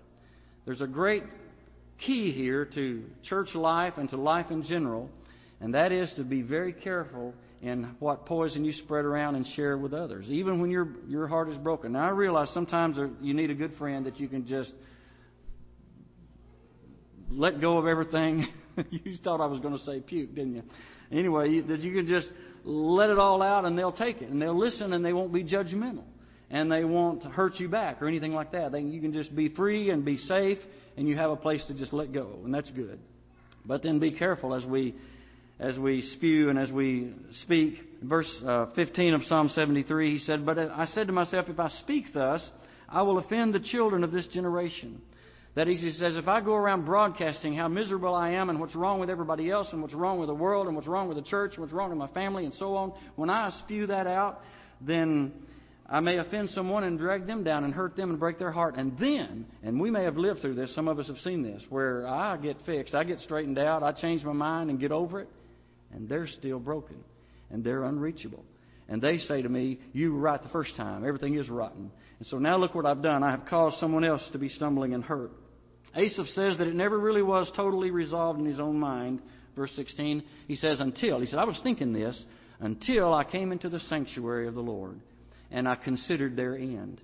There's 0.65 0.81
a 0.81 0.87
great 0.87 1.25
key 2.07 2.33
here 2.33 2.65
to 2.75 3.05
church 3.25 3.55
life 3.55 3.95
and 3.97 4.09
to 4.11 4.17
life 4.17 4.47
in 4.51 4.65
general, 4.65 5.11
and 5.61 5.75
that 5.75 5.93
is 5.93 6.11
to 6.17 6.25
be 6.25 6.43
very 6.43 6.73
careful 6.73 7.35
in 7.63 7.97
what 7.99 8.27
poison 8.27 8.65
you 8.65 8.73
spread 8.73 9.05
around 9.05 9.37
and 9.37 9.47
share 9.55 9.79
with 9.79 9.95
others, 9.95 10.27
even 10.29 10.61
when 10.61 10.71
your 10.71 10.89
your 11.09 11.27
heart 11.27 11.49
is 11.49 11.57
broken. 11.59 11.93
Now 11.93 12.07
I 12.07 12.11
realize 12.11 12.49
sometimes 12.53 12.99
you 13.23 13.33
need 13.33 13.51
a 13.51 13.55
good 13.55 13.75
friend 13.79 14.05
that 14.07 14.21
you 14.21 14.29
can 14.29 14.47
just 14.47 14.73
let 17.31 17.61
go 17.61 17.79
of 17.79 17.87
everything. 17.87 18.47
you 18.91 19.17
thought 19.23 19.41
I 19.41 19.47
was 19.47 19.61
going 19.61 19.77
to 19.77 19.85
say 19.85 20.01
puke, 20.01 20.35
didn't 20.35 20.57
you? 20.57 20.63
Anyway, 21.11 21.61
that 21.63 21.81
you 21.81 21.95
can 21.95 22.07
just 22.07 22.29
let 22.65 23.11
it 23.11 23.19
all 23.19 23.43
out 23.43 23.65
and 23.65 23.79
they'll 23.79 23.93
take 23.93 24.23
it 24.23 24.31
and 24.31 24.41
they'll 24.41 24.59
listen 24.59 24.93
and 24.93 25.05
they 25.05 25.13
won't 25.13 25.33
be 25.33 25.45
judgmental 25.45 26.05
and 26.51 26.71
they 26.71 26.85
won't 26.85 27.23
hurt 27.23 27.55
you 27.57 27.69
back 27.69 28.01
or 28.01 28.09
anything 28.09 28.33
like 28.33 28.53
that. 28.53 28.73
They, 28.73 28.81
you 28.81 29.01
can 29.01 29.13
just 29.13 29.35
be 29.35 29.49
free 29.51 29.91
and 29.91 30.05
be 30.05 30.19
safe 30.19 30.59
and 30.97 31.09
you 31.09 31.17
have 31.17 31.31
a 31.31 31.37
place 31.37 31.63
to 31.69 31.75
just 31.75 31.93
let 31.93 32.13
go 32.13 32.39
and 32.45 32.53
that's 32.55 32.71
good. 32.71 32.99
But 33.67 33.83
then 33.83 33.99
be 33.99 34.13
careful 34.13 34.55
as 34.55 34.65
we 34.65 34.95
as 35.61 35.79
we 35.79 36.03
spew 36.17 36.51
and 36.51 36.59
as 36.59 36.71
we 36.71 37.13
speak. 37.43 37.75
Verse 38.03 38.31
uh, 38.47 38.67
15 38.75 39.15
of 39.15 39.23
Psalm 39.25 39.51
73, 39.55 40.19
he 40.19 40.25
said, 40.25 40.45
But 40.45 40.59
I 40.59 40.87
said 40.95 41.07
to 41.07 41.13
myself, 41.13 41.49
if 41.49 41.61
I 41.61 41.69
speak 41.83 42.07
thus, 42.13 42.43
I 42.89 43.03
will 43.03 43.19
offend 43.19 43.55
the 43.55 43.61
children 43.61 44.05
of 44.05 44.13
this 44.13 44.27
generation. 44.29 45.01
That 45.55 45.69
he 45.69 45.79
says, 45.79 46.17
if 46.17 46.27
I 46.27 46.41
go 46.41 46.55
around 46.55 46.85
broadcasting 46.85 47.55
how 47.55 47.69
miserable 47.69 48.13
I 48.13 48.31
am 48.31 48.51
and 48.51 48.59
what's 48.59 48.75
wrong 48.75 48.99
with 48.99 49.09
everybody 49.09 49.51
else 49.51 49.69
and 49.71 49.81
what's 49.83 49.95
wrong 49.95 50.19
with 50.19 50.29
the 50.29 50.35
world 50.35 50.67
and 50.67 50.75
what's 50.75 50.89
wrong 50.89 51.07
with 51.07 51.17
the 51.17 51.23
church 51.23 51.53
and 51.53 51.61
what's 51.61 51.73
wrong 51.73 51.91
with 51.91 51.99
my 51.99 52.09
family 52.09 52.45
and 52.45 52.55
so 52.55 52.75
on, 52.75 52.93
when 53.15 53.31
I 53.31 53.51
spew 53.63 53.87
that 53.87 54.09
out, 54.09 54.41
then 54.81 55.33
I 55.89 56.01
may 56.01 56.19
offend 56.19 56.51
someone 56.51 56.83
and 56.83 56.99
drag 56.99 57.29
them 57.29 57.45
down 57.45 57.63
and 57.63 57.73
hurt 57.73 57.95
them 57.95 58.11
and 58.11 58.19
break 58.19 58.39
their 58.41 58.51
heart. 58.51 58.75
And 58.77 58.99
then, 58.99 59.47
and 59.63 59.81
we 59.81 59.91
may 59.93 60.03
have 60.03 60.17
lived 60.17 60.41
through 60.41 60.57
this, 60.57 60.75
some 60.75 60.89
of 60.89 60.99
us 60.99 61.07
have 61.07 61.19
seen 61.19 61.43
this, 61.43 61.63
where 61.69 62.05
I 62.07 62.37
get 62.37 62.57
fixed, 62.67 62.95
I 62.95 63.05
get 63.05 63.21
straightened 63.21 63.59
out, 63.59 63.85
I 63.85 63.93
change 63.93 64.25
my 64.25 64.33
mind 64.33 64.71
and 64.71 64.81
get 64.81 64.91
over 64.91 65.21
it, 65.21 65.29
and 65.93 66.09
they're 66.09 66.27
still 66.27 66.59
broken 66.59 66.97
and 67.51 67.63
they're 67.63 67.85
unreachable. 67.85 68.45
And 68.89 69.01
they 69.01 69.19
say 69.19 69.41
to 69.43 69.49
me, 69.49 69.79
You 69.93 70.13
were 70.13 70.21
right 70.21 70.43
the 70.43 70.49
first 70.49 70.77
time. 70.77 71.07
Everything 71.07 71.39
is 71.39 71.49
rotten. 71.49 71.91
And 72.19 72.29
so 72.29 72.39
now 72.39 72.57
look 72.59 72.75
what 72.75 72.87
I've 72.87 73.03
done. 73.03 73.23
I 73.23 73.31
have 73.31 73.47
caused 73.47 73.79
someone 73.79 74.05
else 74.05 74.23
to 74.33 74.39
be 74.39 74.49
stumbling 74.49 74.93
and 74.95 75.03
hurt. 75.03 75.31
Asaph 75.97 76.29
says 76.35 76.59
that 76.59 76.67
it 76.67 76.75
never 76.75 76.99
really 76.99 77.23
was 77.23 77.51
totally 77.57 77.91
resolved 77.91 78.41
in 78.41 78.47
his 78.47 78.61
own 78.61 78.79
mind. 78.79 79.21
Verse 79.55 79.71
16, 79.77 80.23
he 80.49 80.57
says, 80.57 80.81
Until, 80.81 81.21
he 81.21 81.27
said, 81.27 81.39
I 81.39 81.45
was 81.45 81.61
thinking 81.63 81.93
this, 81.93 82.21
until 82.61 83.15
I 83.15 83.25
came 83.25 83.53
into 83.53 83.69
the 83.69 83.81
sanctuary 83.81 84.49
of 84.49 84.55
the 84.55 84.61
Lord, 84.61 85.01
and 85.51 85.69
I 85.69 85.77
considered 85.77 86.37
their 86.37 86.57
end. 86.57 87.01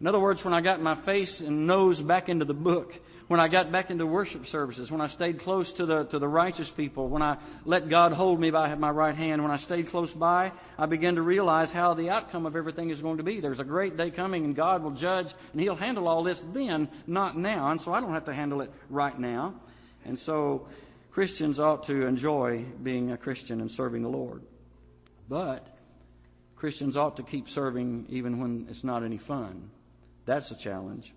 In 0.00 0.06
other 0.06 0.20
words, 0.20 0.40
when 0.42 0.54
I 0.54 0.62
got 0.62 0.80
my 0.80 1.04
face 1.04 1.42
and 1.44 1.66
nose 1.66 2.00
back 2.00 2.28
into 2.28 2.46
the 2.46 2.54
book, 2.54 2.90
when 3.28 3.38
I 3.38 3.48
got 3.48 3.70
back 3.70 3.90
into 3.90 4.06
worship 4.06 4.44
services, 4.46 4.90
when 4.90 5.00
I 5.00 5.08
stayed 5.10 5.40
close 5.40 5.70
to 5.76 5.86
the, 5.86 6.04
to 6.10 6.18
the 6.18 6.26
righteous 6.26 6.68
people, 6.76 7.08
when 7.08 7.22
I 7.22 7.36
let 7.64 7.88
God 7.90 8.12
hold 8.12 8.40
me 8.40 8.50
by 8.50 8.74
my 8.74 8.90
right 8.90 9.14
hand, 9.14 9.42
when 9.42 9.52
I 9.52 9.58
stayed 9.58 9.88
close 9.90 10.10
by, 10.12 10.50
I 10.78 10.86
began 10.86 11.14
to 11.16 11.22
realize 11.22 11.70
how 11.70 11.94
the 11.94 12.08
outcome 12.08 12.46
of 12.46 12.56
everything 12.56 12.90
is 12.90 13.00
going 13.00 13.18
to 13.18 13.22
be. 13.22 13.40
There's 13.40 13.60
a 13.60 13.64
great 13.64 13.96
day 13.96 14.10
coming, 14.10 14.44
and 14.44 14.56
God 14.56 14.82
will 14.82 14.96
judge, 14.96 15.26
and 15.52 15.60
He'll 15.60 15.76
handle 15.76 16.08
all 16.08 16.24
this 16.24 16.40
then, 16.54 16.88
not 17.06 17.36
now. 17.36 17.70
And 17.70 17.80
so 17.82 17.92
I 17.92 18.00
don't 18.00 18.14
have 18.14 18.24
to 18.24 18.34
handle 18.34 18.62
it 18.62 18.72
right 18.88 19.16
now. 19.16 19.54
And 20.04 20.18
so 20.26 20.66
Christians 21.12 21.58
ought 21.60 21.86
to 21.86 22.06
enjoy 22.06 22.64
being 22.82 23.12
a 23.12 23.18
Christian 23.18 23.60
and 23.60 23.70
serving 23.72 24.02
the 24.02 24.08
Lord. 24.08 24.42
But 25.28 25.66
Christians 26.56 26.96
ought 26.96 27.16
to 27.18 27.22
keep 27.22 27.48
serving 27.50 28.06
even 28.08 28.40
when 28.40 28.66
it's 28.70 28.82
not 28.82 29.04
any 29.04 29.18
fun. 29.28 29.70
That's 30.26 30.50
a 30.50 30.56
challenge 30.62 31.10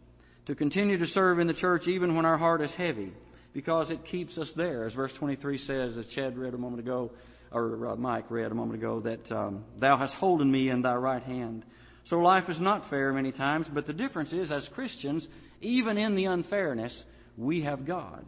to 0.45 0.55
continue 0.55 0.97
to 0.97 1.07
serve 1.07 1.39
in 1.39 1.47
the 1.47 1.53
church 1.53 1.87
even 1.87 2.15
when 2.15 2.25
our 2.25 2.37
heart 2.37 2.61
is 2.61 2.71
heavy, 2.71 3.13
because 3.53 3.89
it 3.89 4.05
keeps 4.05 4.37
us 4.37 4.51
there. 4.55 4.85
As 4.85 4.93
verse 4.93 5.11
23 5.19 5.57
says, 5.59 5.97
as 5.97 6.05
Chad 6.15 6.37
read 6.37 6.53
a 6.53 6.57
moment 6.57 6.81
ago, 6.81 7.11
or 7.51 7.89
uh, 7.89 7.95
Mike 7.95 8.29
read 8.29 8.51
a 8.51 8.55
moment 8.55 8.79
ago, 8.79 8.99
that 9.01 9.31
um, 9.31 9.63
Thou 9.79 9.97
hast 9.97 10.13
holden 10.15 10.51
me 10.51 10.69
in 10.69 10.81
Thy 10.81 10.95
right 10.95 11.23
hand. 11.23 11.63
So 12.09 12.17
life 12.17 12.49
is 12.49 12.59
not 12.59 12.89
fair 12.89 13.13
many 13.13 13.31
times, 13.31 13.67
but 13.73 13.85
the 13.85 13.93
difference 13.93 14.33
is, 14.33 14.51
as 14.51 14.67
Christians, 14.73 15.25
even 15.61 15.97
in 15.97 16.15
the 16.15 16.25
unfairness, 16.25 16.93
we 17.37 17.63
have 17.63 17.85
God. 17.85 18.25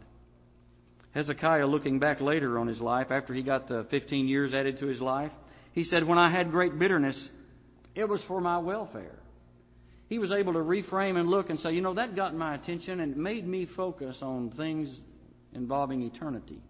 Hezekiah, 1.12 1.66
looking 1.66 1.98
back 1.98 2.20
later 2.20 2.58
on 2.58 2.66
his 2.66 2.80
life, 2.80 3.08
after 3.10 3.34
he 3.34 3.42
got 3.42 3.68
the 3.68 3.86
15 3.90 4.28
years 4.28 4.54
added 4.54 4.78
to 4.78 4.86
his 4.86 5.00
life, 5.00 5.32
he 5.72 5.84
said, 5.84 6.06
When 6.06 6.18
I 6.18 6.30
had 6.30 6.50
great 6.50 6.78
bitterness, 6.78 7.18
it 7.94 8.08
was 8.08 8.22
for 8.28 8.40
my 8.40 8.58
welfare. 8.58 9.18
He 10.08 10.18
was 10.18 10.30
able 10.30 10.52
to 10.52 10.60
reframe 10.60 11.18
and 11.18 11.28
look 11.28 11.50
and 11.50 11.58
say, 11.60 11.72
You 11.72 11.80
know, 11.80 11.94
that 11.94 12.14
got 12.14 12.34
my 12.34 12.54
attention 12.54 13.00
and 13.00 13.12
it 13.12 13.18
made 13.18 13.46
me 13.46 13.68
focus 13.76 14.16
on 14.22 14.52
things 14.56 14.94
involving 15.52 16.02
eternity. 16.02 16.60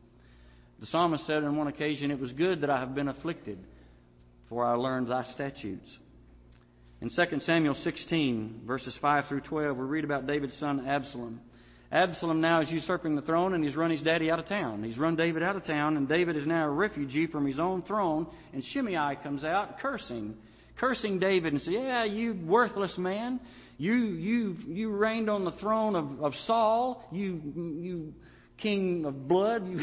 The 0.81 0.87
psalmist 0.87 1.27
said 1.27 1.45
on 1.45 1.57
one 1.57 1.69
occasion, 1.69 2.11
It 2.11 2.21
was 2.21 2.33
good 2.33 2.63
that 2.63 2.71
I 2.71 2.81
have 2.81 2.95
been 2.95 3.09
afflicted, 3.09 3.59
for 4.49 4.65
I 4.65 4.75
learned 4.75 5.11
thy 5.11 5.25
statutes. 5.35 5.89
In 7.03 7.11
2 7.11 7.41
Samuel 7.41 7.77
16, 7.85 8.63
verses 8.67 8.97
5 9.03 9.27
through 9.29 9.43
12, 9.43 9.77
we 9.77 9.85
read 9.85 10.05
about 10.05 10.27
David's 10.27 10.59
son 10.59 10.87
Absalom. 10.87 11.41
Absalom 11.93 12.41
now 12.41 12.63
is 12.63 12.71
usurping 12.71 13.15
the 13.15 13.23
throne 13.23 13.55
and 13.55 13.63
he's 13.63 13.77
run 13.77 13.91
his 13.91 14.03
daddy 14.03 14.31
out 14.31 14.39
of 14.39 14.47
town. 14.47 14.83
He's 14.83 14.99
run 14.99 15.15
David 15.15 15.43
out 15.43 15.57
of 15.57 15.65
town, 15.67 15.97
and 15.97 16.09
David 16.09 16.37
is 16.37 16.47
now 16.47 16.67
a 16.67 16.71
refugee 16.71 17.27
from 17.27 17.47
his 17.47 17.61
own 17.61 17.83
throne. 17.83 18.27
And 18.53 18.65
Shimei 18.73 19.17
comes 19.23 19.45
out 19.45 19.79
cursing, 19.79 20.35
cursing 20.79 21.19
David 21.19 21.53
and 21.53 21.63
says, 21.63 21.75
Yeah, 21.75 22.05
you 22.05 22.39
worthless 22.45 22.97
man. 22.99 23.41
You, 23.79 23.95
you, 23.95 24.57
you 24.67 24.91
reigned 24.91 25.29
on 25.29 25.45
the 25.45 25.53
throne 25.53 25.97
of, 25.97 26.25
of 26.25 26.33
Saul. 26.47 27.05
You, 27.13 27.41
you 27.55 28.15
king 28.63 29.05
of 29.05 29.29
blood, 29.29 29.67
you, 29.69 29.81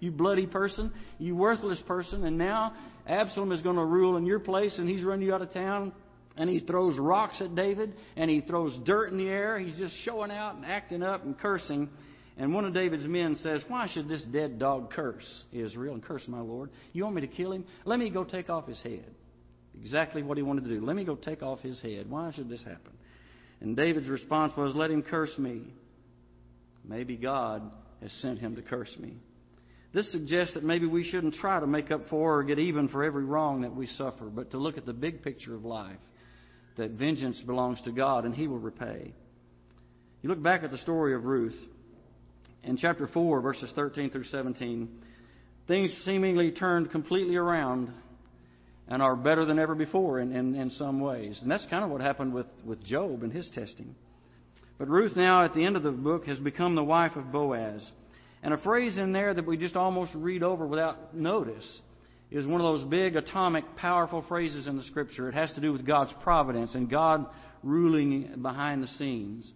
you 0.00 0.10
bloody 0.10 0.46
person, 0.46 0.92
you 1.18 1.34
worthless 1.34 1.80
person. 1.86 2.24
And 2.24 2.36
now 2.36 2.74
Absalom 3.06 3.52
is 3.52 3.62
going 3.62 3.76
to 3.76 3.84
rule 3.84 4.18
in 4.18 4.26
your 4.26 4.40
place, 4.40 4.74
and 4.76 4.88
he's 4.88 5.02
run 5.02 5.22
you 5.22 5.34
out 5.34 5.42
of 5.42 5.52
town 5.52 5.92
and 6.36 6.48
he 6.48 6.60
throws 6.60 6.98
rocks 6.98 7.40
at 7.40 7.54
David, 7.54 7.92
and 8.16 8.30
he 8.30 8.40
throws 8.40 8.72
dirt 8.84 9.12
in 9.12 9.18
the 9.18 9.28
air. 9.28 9.58
He's 9.58 9.76
just 9.76 9.94
showing 10.04 10.30
out 10.30 10.56
and 10.56 10.64
acting 10.64 11.02
up 11.02 11.24
and 11.24 11.38
cursing. 11.38 11.88
And 12.38 12.54
one 12.54 12.64
of 12.64 12.72
David's 12.72 13.04
men 13.04 13.36
says, 13.42 13.60
Why 13.68 13.88
should 13.92 14.08
this 14.08 14.22
dead 14.32 14.58
dog 14.58 14.90
curse 14.90 15.24
Israel 15.52 15.94
and 15.94 16.02
curse 16.02 16.22
my 16.26 16.40
Lord? 16.40 16.70
You 16.92 17.04
want 17.04 17.16
me 17.16 17.20
to 17.22 17.26
kill 17.26 17.52
him? 17.52 17.64
Let 17.84 17.98
me 17.98 18.08
go 18.10 18.24
take 18.24 18.48
off 18.48 18.66
his 18.66 18.80
head. 18.80 19.14
Exactly 19.78 20.22
what 20.22 20.36
he 20.36 20.42
wanted 20.42 20.64
to 20.64 20.70
do. 20.70 20.84
Let 20.84 20.96
me 20.96 21.04
go 21.04 21.14
take 21.16 21.42
off 21.42 21.60
his 21.60 21.80
head. 21.80 22.08
Why 22.08 22.32
should 22.32 22.48
this 22.48 22.60
happen? 22.60 22.92
And 23.60 23.76
David's 23.76 24.08
response 24.08 24.52
was, 24.56 24.74
Let 24.74 24.90
him 24.90 25.02
curse 25.02 25.36
me. 25.38 25.62
Maybe 26.84 27.16
God 27.16 27.70
has 28.00 28.12
sent 28.20 28.38
him 28.38 28.56
to 28.56 28.62
curse 28.62 28.94
me. 28.98 29.14
This 29.92 30.10
suggests 30.12 30.54
that 30.54 30.62
maybe 30.64 30.86
we 30.86 31.04
shouldn't 31.04 31.34
try 31.34 31.58
to 31.58 31.66
make 31.66 31.90
up 31.90 32.08
for 32.08 32.38
or 32.38 32.44
get 32.44 32.58
even 32.58 32.88
for 32.88 33.02
every 33.02 33.24
wrong 33.24 33.62
that 33.62 33.74
we 33.74 33.86
suffer, 33.86 34.26
but 34.26 34.52
to 34.52 34.58
look 34.58 34.78
at 34.78 34.86
the 34.86 34.92
big 34.92 35.22
picture 35.22 35.54
of 35.54 35.64
life 35.64 35.98
that 36.76 36.92
vengeance 36.92 37.38
belongs 37.40 37.78
to 37.84 37.92
God 37.92 38.24
and 38.24 38.34
He 38.34 38.46
will 38.46 38.58
repay. 38.58 39.12
You 40.22 40.28
look 40.28 40.42
back 40.42 40.62
at 40.62 40.70
the 40.70 40.78
story 40.78 41.14
of 41.14 41.24
Ruth 41.24 41.56
in 42.62 42.76
chapter 42.76 43.08
4, 43.08 43.40
verses 43.40 43.70
13 43.74 44.10
through 44.10 44.24
17, 44.24 44.88
things 45.66 45.90
seemingly 46.04 46.52
turned 46.52 46.90
completely 46.90 47.36
around 47.36 47.90
and 48.90 49.00
are 49.00 49.14
better 49.14 49.44
than 49.44 49.58
ever 49.58 49.74
before 49.74 50.18
in, 50.18 50.34
in, 50.34 50.54
in 50.56 50.70
some 50.72 51.00
ways. 51.00 51.38
And 51.40 51.50
that's 51.50 51.66
kind 51.70 51.84
of 51.84 51.90
what 51.90 52.00
happened 52.00 52.34
with, 52.34 52.46
with 52.64 52.84
Job 52.84 53.22
and 53.22 53.32
his 53.32 53.48
testing. 53.54 53.94
But 54.78 54.88
Ruth, 54.88 55.14
now 55.14 55.44
at 55.44 55.54
the 55.54 55.64
end 55.64 55.76
of 55.76 55.84
the 55.84 55.92
book, 55.92 56.26
has 56.26 56.38
become 56.38 56.74
the 56.74 56.82
wife 56.82 57.14
of 57.14 57.30
Boaz. 57.30 57.88
And 58.42 58.52
a 58.52 58.58
phrase 58.58 58.98
in 58.98 59.12
there 59.12 59.32
that 59.32 59.46
we 59.46 59.56
just 59.56 59.76
almost 59.76 60.12
read 60.14 60.42
over 60.42 60.66
without 60.66 61.14
notice 61.14 61.80
is 62.30 62.46
one 62.46 62.60
of 62.60 62.64
those 62.64 62.88
big, 62.88 63.14
atomic, 63.14 63.76
powerful 63.76 64.24
phrases 64.28 64.66
in 64.66 64.76
the 64.76 64.84
Scripture. 64.84 65.28
It 65.28 65.34
has 65.34 65.52
to 65.52 65.60
do 65.60 65.72
with 65.72 65.86
God's 65.86 66.12
providence 66.22 66.74
and 66.74 66.90
God 66.90 67.26
ruling 67.62 68.40
behind 68.42 68.82
the 68.82 68.88
scenes. 68.98 69.50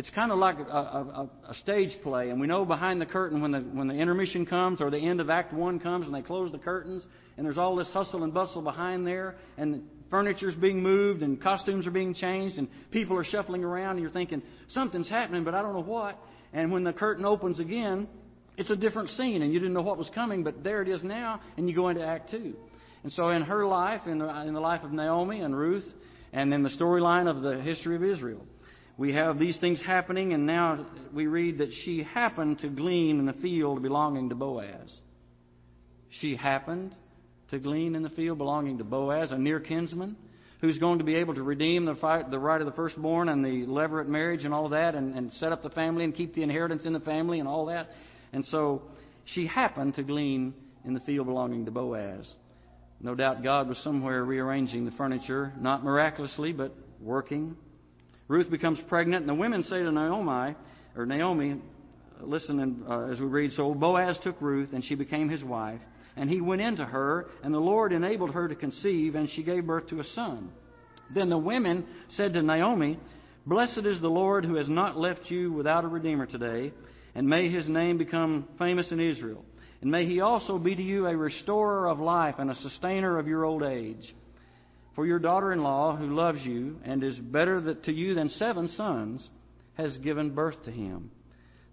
It's 0.00 0.08
kind 0.14 0.32
of 0.32 0.38
like 0.38 0.58
a, 0.58 0.62
a, 0.62 1.30
a, 1.50 1.54
stage 1.56 1.90
play, 2.02 2.30
and 2.30 2.40
we 2.40 2.46
know 2.46 2.64
behind 2.64 3.02
the 3.02 3.06
curtain 3.06 3.42
when 3.42 3.50
the 3.50 3.58
when 3.58 3.86
the 3.86 3.92
intermission 3.92 4.46
comes 4.46 4.80
or 4.80 4.90
the 4.90 4.96
end 4.96 5.20
of 5.20 5.28
Act 5.28 5.52
One 5.52 5.78
comes, 5.78 6.06
and 6.06 6.14
they 6.14 6.22
close 6.22 6.50
the 6.50 6.58
curtains, 6.58 7.04
and 7.36 7.44
there's 7.44 7.58
all 7.58 7.76
this 7.76 7.88
hustle 7.88 8.24
and 8.24 8.32
bustle 8.32 8.62
behind 8.62 9.06
there, 9.06 9.34
and 9.58 9.82
furniture's 10.08 10.54
being 10.54 10.82
moved, 10.82 11.22
and 11.22 11.38
costumes 11.38 11.86
are 11.86 11.90
being 11.90 12.14
changed, 12.14 12.56
and 12.56 12.66
people 12.90 13.14
are 13.14 13.24
shuffling 13.24 13.62
around, 13.62 13.90
and 13.90 14.00
you're 14.00 14.10
thinking 14.10 14.40
something's 14.68 15.06
happening, 15.06 15.44
but 15.44 15.54
I 15.54 15.60
don't 15.60 15.74
know 15.74 15.82
what. 15.82 16.18
And 16.54 16.72
when 16.72 16.82
the 16.82 16.94
curtain 16.94 17.26
opens 17.26 17.60
again, 17.60 18.08
it's 18.56 18.70
a 18.70 18.76
different 18.76 19.10
scene, 19.10 19.42
and 19.42 19.52
you 19.52 19.58
didn't 19.58 19.74
know 19.74 19.82
what 19.82 19.98
was 19.98 20.10
coming, 20.14 20.42
but 20.42 20.64
there 20.64 20.80
it 20.80 20.88
is 20.88 21.04
now, 21.04 21.42
and 21.58 21.68
you 21.68 21.74
go 21.74 21.90
into 21.90 22.02
Act 22.02 22.30
2. 22.30 22.54
And 23.02 23.12
so, 23.12 23.28
in 23.28 23.42
her 23.42 23.66
life, 23.66 24.00
in 24.06 24.16
the, 24.16 24.28
in 24.46 24.54
the 24.54 24.60
life 24.60 24.82
of 24.82 24.92
Naomi 24.92 25.42
and 25.42 25.54
Ruth, 25.54 25.84
and 26.32 26.54
in 26.54 26.62
the 26.62 26.70
storyline 26.70 27.28
of 27.28 27.42
the 27.42 27.60
history 27.60 27.96
of 27.96 28.02
Israel, 28.02 28.40
we 29.00 29.14
have 29.14 29.38
these 29.38 29.58
things 29.60 29.80
happening, 29.86 30.34
and 30.34 30.44
now 30.44 30.84
we 31.14 31.26
read 31.26 31.56
that 31.56 31.70
she 31.86 32.02
happened 32.02 32.58
to 32.58 32.68
glean 32.68 33.18
in 33.18 33.24
the 33.24 33.32
field 33.32 33.82
belonging 33.82 34.28
to 34.28 34.34
Boaz. 34.34 34.94
She 36.20 36.36
happened 36.36 36.94
to 37.50 37.58
glean 37.58 37.94
in 37.94 38.02
the 38.02 38.10
field 38.10 38.36
belonging 38.36 38.76
to 38.76 38.84
Boaz, 38.84 39.32
a 39.32 39.38
near 39.38 39.58
kinsman, 39.58 40.16
who's 40.60 40.76
going 40.76 40.98
to 40.98 41.04
be 41.04 41.14
able 41.14 41.34
to 41.34 41.42
redeem 41.42 41.86
the, 41.86 41.94
fight, 41.94 42.30
the 42.30 42.38
right 42.38 42.60
of 42.60 42.66
the 42.66 42.74
firstborn 42.74 43.30
and 43.30 43.42
the 43.42 43.64
levirate 43.66 44.06
marriage 44.06 44.44
and 44.44 44.52
all 44.52 44.68
that, 44.68 44.94
and, 44.94 45.16
and 45.16 45.32
set 45.32 45.50
up 45.50 45.62
the 45.62 45.70
family 45.70 46.04
and 46.04 46.14
keep 46.14 46.34
the 46.34 46.42
inheritance 46.42 46.82
in 46.84 46.92
the 46.92 47.00
family 47.00 47.38
and 47.38 47.48
all 47.48 47.64
that. 47.64 47.88
And 48.34 48.44
so 48.50 48.82
she 49.24 49.46
happened 49.46 49.94
to 49.94 50.02
glean 50.02 50.52
in 50.84 50.92
the 50.92 51.00
field 51.00 51.26
belonging 51.26 51.64
to 51.64 51.70
Boaz. 51.70 52.30
No 53.00 53.14
doubt 53.14 53.42
God 53.42 53.66
was 53.66 53.78
somewhere 53.78 54.22
rearranging 54.26 54.84
the 54.84 54.90
furniture, 54.90 55.54
not 55.58 55.82
miraculously, 55.82 56.52
but 56.52 56.74
working. 57.00 57.56
Ruth 58.30 58.50
becomes 58.50 58.78
pregnant, 58.88 59.22
and 59.22 59.28
the 59.28 59.34
women 59.34 59.64
say 59.64 59.82
to 59.82 59.90
Naomi, 59.90 60.54
or 60.96 61.04
Naomi, 61.04 61.60
listen 62.20 62.60
in, 62.60 62.82
uh, 62.88 63.08
as 63.10 63.18
we 63.18 63.26
read, 63.26 63.52
so 63.52 63.74
Boaz 63.74 64.18
took 64.22 64.40
Ruth, 64.40 64.70
and 64.72 64.84
she 64.84 64.94
became 64.94 65.28
his 65.28 65.42
wife, 65.42 65.80
and 66.16 66.30
he 66.30 66.40
went 66.40 66.60
into 66.62 66.84
her, 66.84 67.26
and 67.42 67.52
the 67.52 67.58
Lord 67.58 67.92
enabled 67.92 68.30
her 68.30 68.46
to 68.46 68.54
conceive, 68.54 69.16
and 69.16 69.28
she 69.30 69.42
gave 69.42 69.66
birth 69.66 69.88
to 69.88 69.98
a 69.98 70.04
son. 70.14 70.50
Then 71.12 71.28
the 71.28 71.38
women 71.38 71.84
said 72.10 72.32
to 72.34 72.42
Naomi, 72.42 73.00
Blessed 73.46 73.84
is 73.84 74.00
the 74.00 74.08
Lord 74.08 74.44
who 74.44 74.54
has 74.54 74.68
not 74.68 74.96
left 74.96 75.28
you 75.28 75.52
without 75.52 75.84
a 75.84 75.88
redeemer 75.88 76.26
today 76.26 76.72
and 77.14 77.28
may 77.28 77.50
his 77.50 77.68
name 77.68 77.98
become 77.98 78.46
famous 78.58 78.90
in 78.90 79.00
Israel. 79.00 79.44
And 79.80 79.90
may 79.90 80.06
he 80.06 80.20
also 80.20 80.58
be 80.58 80.74
to 80.74 80.82
you 80.82 81.06
a 81.06 81.16
restorer 81.16 81.88
of 81.88 81.98
life 81.98 82.36
and 82.38 82.50
a 82.50 82.54
sustainer 82.56 83.18
of 83.18 83.26
your 83.26 83.44
old 83.44 83.62
age. 83.62 84.14
For 85.00 85.06
your 85.06 85.18
daughter 85.18 85.50
in 85.50 85.62
law, 85.62 85.96
who 85.96 86.14
loves 86.14 86.44
you 86.44 86.78
and 86.84 87.02
is 87.02 87.16
better 87.16 87.74
to 87.74 87.90
you 87.90 88.12
than 88.12 88.28
seven 88.28 88.68
sons, 88.76 89.26
has 89.78 89.96
given 89.96 90.34
birth 90.34 90.62
to 90.64 90.70
him. 90.70 91.10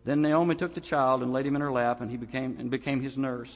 Then 0.06 0.22
Naomi 0.22 0.56
took 0.56 0.74
the 0.74 0.80
child 0.80 1.22
and 1.22 1.34
laid 1.34 1.46
him 1.46 1.58
in 1.58 1.62
her 1.62 1.70
lap, 1.70 2.00
and 2.00 2.10
he 2.10 2.16
became, 2.16 2.56
and 2.58 2.72
became 2.72 3.04
his 3.04 3.18
nurse. 3.18 3.50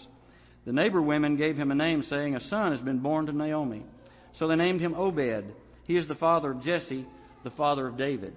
The 0.66 0.74
neighbor 0.74 1.02
women 1.02 1.38
gave 1.38 1.56
him 1.56 1.72
a 1.72 1.76
name, 1.76 2.04
saying, 2.10 2.36
A 2.36 2.42
son 2.50 2.74
has 2.74 2.82
been 2.82 3.00
born 3.00 3.28
to 3.28 3.32
Naomi. 3.32 3.86
So 4.40 4.50
they 4.50 4.58
named 4.58 4.82
him 4.82 4.94
Obed. 4.94 5.46
He 5.86 5.96
is 5.96 6.06
the 6.06 6.16
father 6.16 6.52
of 6.52 6.64
Jesse, 6.64 7.08
the 7.46 7.52
father 7.52 7.88
of 7.88 7.98
David. 7.98 8.34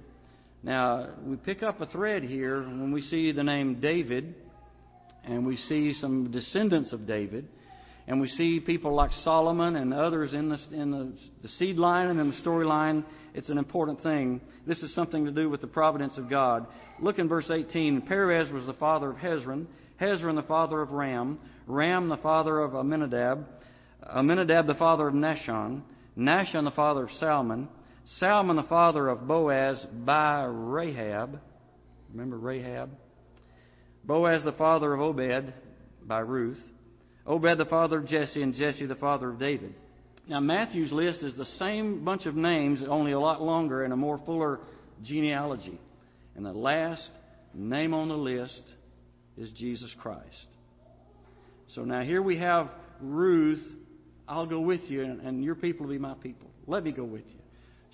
Now, 0.62 1.14
we 1.26 1.34
pick 1.34 1.64
up 1.64 1.80
a 1.80 1.86
thread 1.86 2.22
here 2.22 2.60
when 2.62 2.92
we 2.92 3.02
see 3.02 3.32
the 3.32 3.42
name 3.42 3.80
David, 3.80 4.36
and 5.24 5.44
we 5.44 5.56
see 5.56 5.94
some 5.94 6.30
descendants 6.30 6.92
of 6.92 7.08
David, 7.08 7.48
and 8.06 8.20
we 8.20 8.28
see 8.28 8.60
people 8.60 8.94
like 8.94 9.10
Solomon 9.22 9.76
and 9.76 9.94
others 9.94 10.34
in 10.34 10.48
the, 10.48 10.58
in 10.72 10.90
the, 10.90 11.12
the 11.42 11.48
seed 11.48 11.76
line 11.76 12.08
and 12.08 12.20
in 12.20 12.30
the 12.30 12.36
storyline. 12.36 13.04
It's 13.34 13.48
an 13.48 13.58
important 13.58 14.02
thing. 14.02 14.40
This 14.66 14.82
is 14.82 14.94
something 14.94 15.24
to 15.24 15.30
do 15.30 15.48
with 15.48 15.60
the 15.60 15.66
providence 15.66 16.18
of 16.18 16.28
God. 16.28 16.66
Look 17.00 17.18
in 17.18 17.28
verse 17.28 17.50
18. 17.50 18.02
Perez 18.02 18.50
was 18.50 18.66
the 18.66 18.74
father 18.74 19.10
of 19.10 19.16
Hezron, 19.16 19.66
Hezron 20.00 20.36
the 20.36 20.46
father 20.46 20.82
of 20.82 20.90
Ram, 20.90 21.38
Ram 21.66 22.08
the 22.08 22.16
father 22.18 22.60
of 22.60 22.72
Amminadab, 22.72 23.46
Amminadab 24.14 24.66
the 24.66 24.74
father 24.74 25.08
of 25.08 25.14
Nahshon, 25.14 25.82
Nahshon 26.16 26.64
the 26.64 26.72
father 26.72 27.04
of 27.04 27.10
Salmon, 27.18 27.68
Salmon, 28.18 28.56
the 28.56 28.64
father 28.64 29.08
of 29.08 29.26
Boaz, 29.26 29.84
by 30.04 30.44
Rahab. 30.44 31.40
Remember 32.12 32.36
Rahab? 32.36 32.90
Boaz, 34.04 34.44
the 34.44 34.52
father 34.52 34.92
of 34.92 35.00
Obed, 35.00 35.54
by 36.06 36.18
Ruth. 36.18 36.60
Oh, 37.26 37.34
Obed, 37.34 37.58
the 37.58 37.64
father 37.64 37.98
of 37.98 38.06
Jesse, 38.06 38.42
and 38.42 38.54
Jesse, 38.54 38.86
the 38.86 38.94
father 38.94 39.30
of 39.30 39.38
David. 39.38 39.74
Now, 40.28 40.40
Matthew's 40.40 40.92
list 40.92 41.22
is 41.22 41.36
the 41.36 41.46
same 41.58 42.04
bunch 42.04 42.26
of 42.26 42.34
names, 42.34 42.80
only 42.88 43.12
a 43.12 43.20
lot 43.20 43.42
longer 43.42 43.84
and 43.84 43.92
a 43.92 43.96
more 43.96 44.20
fuller 44.24 44.60
genealogy. 45.02 45.78
And 46.34 46.44
the 46.44 46.52
last 46.52 47.10
name 47.52 47.94
on 47.94 48.08
the 48.08 48.16
list 48.16 48.62
is 49.36 49.50
Jesus 49.52 49.90
Christ. 50.00 50.46
So 51.74 51.82
now 51.84 52.02
here 52.02 52.22
we 52.22 52.38
have 52.38 52.70
Ruth. 53.00 53.62
I'll 54.26 54.46
go 54.46 54.60
with 54.60 54.80
you, 54.88 55.02
and 55.02 55.44
your 55.44 55.54
people 55.54 55.86
will 55.86 55.92
be 55.92 55.98
my 55.98 56.14
people. 56.14 56.48
Let 56.66 56.84
me 56.84 56.92
go 56.92 57.04
with 57.04 57.26
you. 57.28 57.40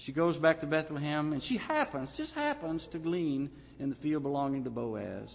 She 0.07 0.13
goes 0.13 0.37
back 0.37 0.61
to 0.61 0.67
Bethlehem, 0.67 1.33
and 1.33 1.43
she 1.43 1.57
happens, 1.57 2.11
just 2.17 2.33
happens, 2.33 2.87
to 2.93 2.99
glean 2.99 3.51
in 3.79 3.91
the 3.91 3.97
field 3.97 4.23
belonging 4.23 4.65
to 4.65 4.71
Boaz. 4.71 5.29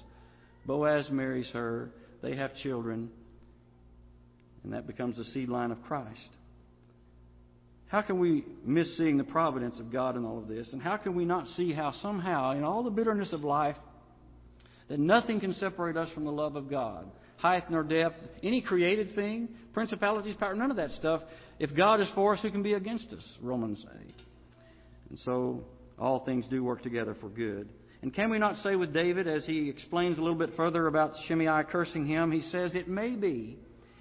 Boaz 0.66 1.10
marries 1.12 1.50
her. 1.52 1.92
They 2.24 2.36
have 2.36 2.56
children, 2.56 3.12
and 4.66 4.74
that 4.74 4.88
becomes 4.88 5.16
the 5.16 5.24
seed 5.26 5.48
line 5.48 5.70
of 5.70 5.82
Christ. 5.84 6.30
How 7.88 8.02
can 8.02 8.20
we 8.20 8.44
miss 8.66 8.98
seeing 8.98 9.18
the 9.18 9.24
providence 9.24 9.80
of 9.80 9.92
God 9.92 10.18
in 10.18 10.26
all 10.26 10.40
of 10.40 10.48
this? 10.48 10.68
And 10.74 10.82
how 10.82 10.98
can 10.98 11.14
we 11.14 11.24
not 11.24 11.48
see 11.50 11.72
how 11.72 11.94
somehow, 12.02 12.52
in 12.54 12.64
all 12.64 12.84
the 12.84 12.90
bitterness 12.90 13.32
of 13.32 13.44
life, 13.44 13.76
That 14.88 15.00
nothing 15.00 15.40
can 15.40 15.54
separate 15.56 15.98
us 15.98 16.10
from 16.14 16.26
the 16.26 16.32
love 16.32 16.56
of 16.56 16.70
God. 16.70 17.08
Height 17.38 17.70
nor 17.70 17.84
depth, 17.84 18.18
any 18.44 18.62
created 18.62 19.16
thing, 19.16 19.50
principalities, 19.74 20.36
power, 20.40 20.56
none 20.56 20.72
of 20.72 20.78
that 20.78 20.92
stuff. 20.92 21.22
If 21.60 21.76
God 21.76 22.02
is 22.02 22.08
for 22.16 22.34
us, 22.34 22.42
who 22.42 22.52
can 22.52 22.64
be 22.64 22.74
against 22.74 23.12
us? 23.12 23.24
Romans 23.42 23.84
8. 24.08 24.14
And 25.10 25.20
so 25.20 25.64
all 26.00 26.24
things 26.26 26.46
do 26.50 26.64
work 26.64 26.82
together 26.82 27.16
for 27.20 27.30
good. 27.30 27.70
And 28.02 28.14
can 28.14 28.30
we 28.30 28.38
not 28.38 28.58
say 28.64 28.76
with 28.76 28.94
David, 28.94 29.28
as 29.28 29.46
he 29.46 29.70
explains 29.70 30.18
a 30.18 30.22
little 30.22 30.38
bit 30.38 30.56
further 30.56 30.88
about 30.88 31.14
Shimei 31.28 31.64
cursing 31.72 32.06
him, 32.06 32.32
he 32.32 32.42
says, 32.42 32.76
It 32.76 32.88
may 32.88 33.12
be, 33.16 33.58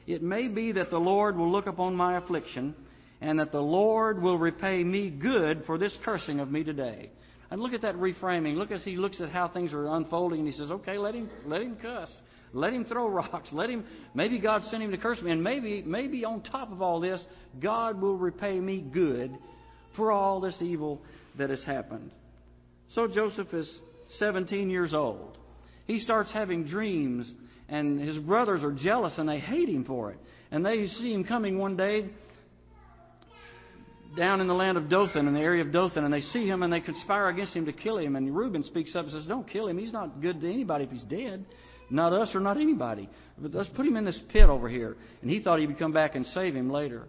it 0.07 0.23
may 0.23 0.49
be 0.49 0.73
that 0.73 0.91
the 0.91 0.99
Lord 0.99 1.37
will 1.37 1.51
look 1.51 1.67
upon 1.67 1.95
my 1.95 2.19
affliction, 2.19 2.75
and 3.21 3.39
that 3.39 3.53
the 3.53 3.61
Lord 3.61 4.21
will 4.21 4.39
repay 4.39 4.85
me 4.85 5.11
good 5.11 5.65
for 5.67 5.79
this 5.79 5.97
cursing 6.05 6.41
of 6.41 6.51
me 6.51 6.63
today. 6.65 7.11
And 7.51 7.61
look 7.61 7.73
at 7.73 7.83
that 7.83 7.95
reframing. 7.97 8.57
Look 8.57 8.71
as 8.71 8.83
he 8.83 8.97
looks 8.97 9.21
at 9.21 9.31
how 9.31 9.49
things 9.49 9.73
are 9.73 9.87
unfolding, 9.95 10.41
and 10.41 10.49
he 10.49 10.55
says, 10.59 10.71
Okay, 10.71 10.99
let 10.99 11.15
him 11.15 11.31
let 11.47 11.63
him 11.63 11.77
cuss. 11.81 12.11
Let 12.53 12.73
him 12.73 12.85
throw 12.85 13.09
rocks. 13.09 13.49
Let 13.53 13.71
him 13.71 13.85
maybe 14.15 14.39
God 14.39 14.63
sent 14.71 14.83
him 14.83 14.91
to 14.91 14.99
curse 14.99 15.21
me. 15.23 15.31
And 15.31 15.43
maybe 15.43 15.83
maybe 15.83 16.25
on 16.25 16.43
top 16.43 16.73
of 16.73 16.83
all 16.83 17.01
this, 17.01 17.23
God 17.61 18.01
will 18.01 18.17
repay 18.17 18.59
me 18.59 18.81
good 18.81 19.37
for 19.97 20.11
all 20.11 20.41
this 20.41 20.57
evil 20.61 21.01
that 21.39 21.51
has 21.51 21.63
happened. 21.65 22.11
So 22.95 23.07
Joseph 23.09 23.53
is 23.53 23.71
17 24.19 24.71
years 24.71 24.95
old. 24.95 25.39
He 25.87 26.01
starts 26.01 26.33
having 26.33 26.65
dreams, 26.65 27.31
and 27.69 28.01
his 28.01 28.19
brothers 28.19 28.63
are 28.63 28.73
jealous 28.73 29.15
and 29.17 29.29
they 29.29 29.39
hate 29.39 29.69
him 29.69 29.85
for 29.85 30.11
it. 30.11 30.19
And 30.51 30.65
they 30.65 30.87
see 30.99 31.13
him 31.13 31.25
coming 31.25 31.59
one 31.59 31.77
day 31.77 32.11
down 34.17 34.41
in 34.41 34.47
the 34.47 34.55
land 34.55 34.77
of 34.79 34.89
Dothan, 34.89 35.27
in 35.27 35.35
the 35.35 35.41
area 35.41 35.63
of 35.63 35.73
Dothan, 35.73 36.05
and 36.05 36.13
they 36.13 36.21
see 36.21 36.47
him 36.47 36.63
and 36.63 36.73
they 36.73 36.81
conspire 36.81 37.29
against 37.29 37.55
him 37.55 37.67
to 37.67 37.73
kill 37.73 37.99
him. 37.99 38.17
And 38.17 38.35
Reuben 38.35 38.63
speaks 38.63 38.95
up 38.95 39.05
and 39.05 39.13
says, 39.13 39.25
Don't 39.27 39.49
kill 39.49 39.67
him. 39.67 39.79
He's 39.79 39.93
not 39.93 40.21
good 40.21 40.41
to 40.41 40.53
anybody 40.53 40.85
if 40.85 40.91
he's 40.91 41.05
dead. 41.05 41.45
Not 41.91 42.13
us 42.13 42.35
or 42.35 42.41
not 42.41 42.57
anybody. 42.57 43.09
But 43.39 43.55
let's 43.55 43.69
put 43.71 43.87
him 43.87 43.97
in 43.97 44.05
this 44.05 44.19
pit 44.31 44.49
over 44.49 44.69
here. 44.69 44.97
And 45.21 45.31
he 45.31 45.41
thought 45.41 45.59
he 45.59 45.67
would 45.67 45.79
come 45.79 45.93
back 45.93 46.15
and 46.15 46.25
save 46.27 46.55
him 46.55 46.71
later. 46.71 47.07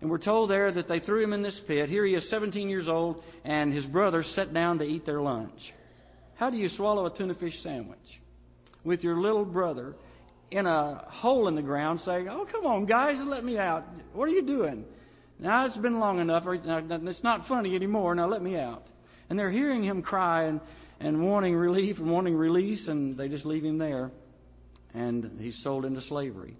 And 0.00 0.10
we're 0.10 0.18
told 0.18 0.50
there 0.50 0.70
that 0.72 0.88
they 0.88 1.00
threw 1.00 1.22
him 1.22 1.32
in 1.32 1.42
this 1.42 1.58
pit. 1.66 1.88
Here 1.88 2.04
he 2.04 2.14
is, 2.14 2.28
17 2.30 2.68
years 2.68 2.88
old, 2.88 3.22
and 3.44 3.72
his 3.72 3.84
brothers 3.86 4.30
sat 4.34 4.52
down 4.52 4.78
to 4.78 4.84
eat 4.84 5.06
their 5.06 5.20
lunch. 5.20 5.58
How 6.36 6.50
do 6.50 6.58
you 6.58 6.68
swallow 6.68 7.06
a 7.06 7.16
tuna 7.16 7.34
fish 7.34 7.54
sandwich? 7.62 7.98
With 8.86 9.02
your 9.02 9.20
little 9.20 9.44
brother 9.44 9.96
in 10.52 10.64
a 10.64 11.04
hole 11.08 11.48
in 11.48 11.56
the 11.56 11.62
ground 11.62 12.00
saying, 12.04 12.28
Oh, 12.28 12.46
come 12.50 12.64
on, 12.64 12.86
guys, 12.86 13.16
let 13.26 13.44
me 13.44 13.58
out. 13.58 13.84
What 14.12 14.28
are 14.28 14.32
you 14.32 14.46
doing? 14.46 14.84
Now 15.40 15.66
it's 15.66 15.76
been 15.76 15.98
long 15.98 16.20
enough. 16.20 16.44
It's 16.46 17.22
not 17.24 17.48
funny 17.48 17.74
anymore. 17.74 18.14
Now 18.14 18.28
let 18.28 18.42
me 18.42 18.56
out. 18.56 18.86
And 19.28 19.36
they're 19.36 19.50
hearing 19.50 19.82
him 19.82 20.02
cry 20.02 20.44
and, 20.44 20.60
and 21.00 21.28
wanting 21.28 21.56
relief 21.56 21.98
and 21.98 22.10
wanting 22.10 22.36
release, 22.36 22.86
and 22.86 23.18
they 23.18 23.28
just 23.28 23.44
leave 23.44 23.64
him 23.64 23.76
there. 23.76 24.12
And 24.94 25.32
he's 25.40 25.60
sold 25.64 25.84
into 25.84 26.00
slavery. 26.02 26.56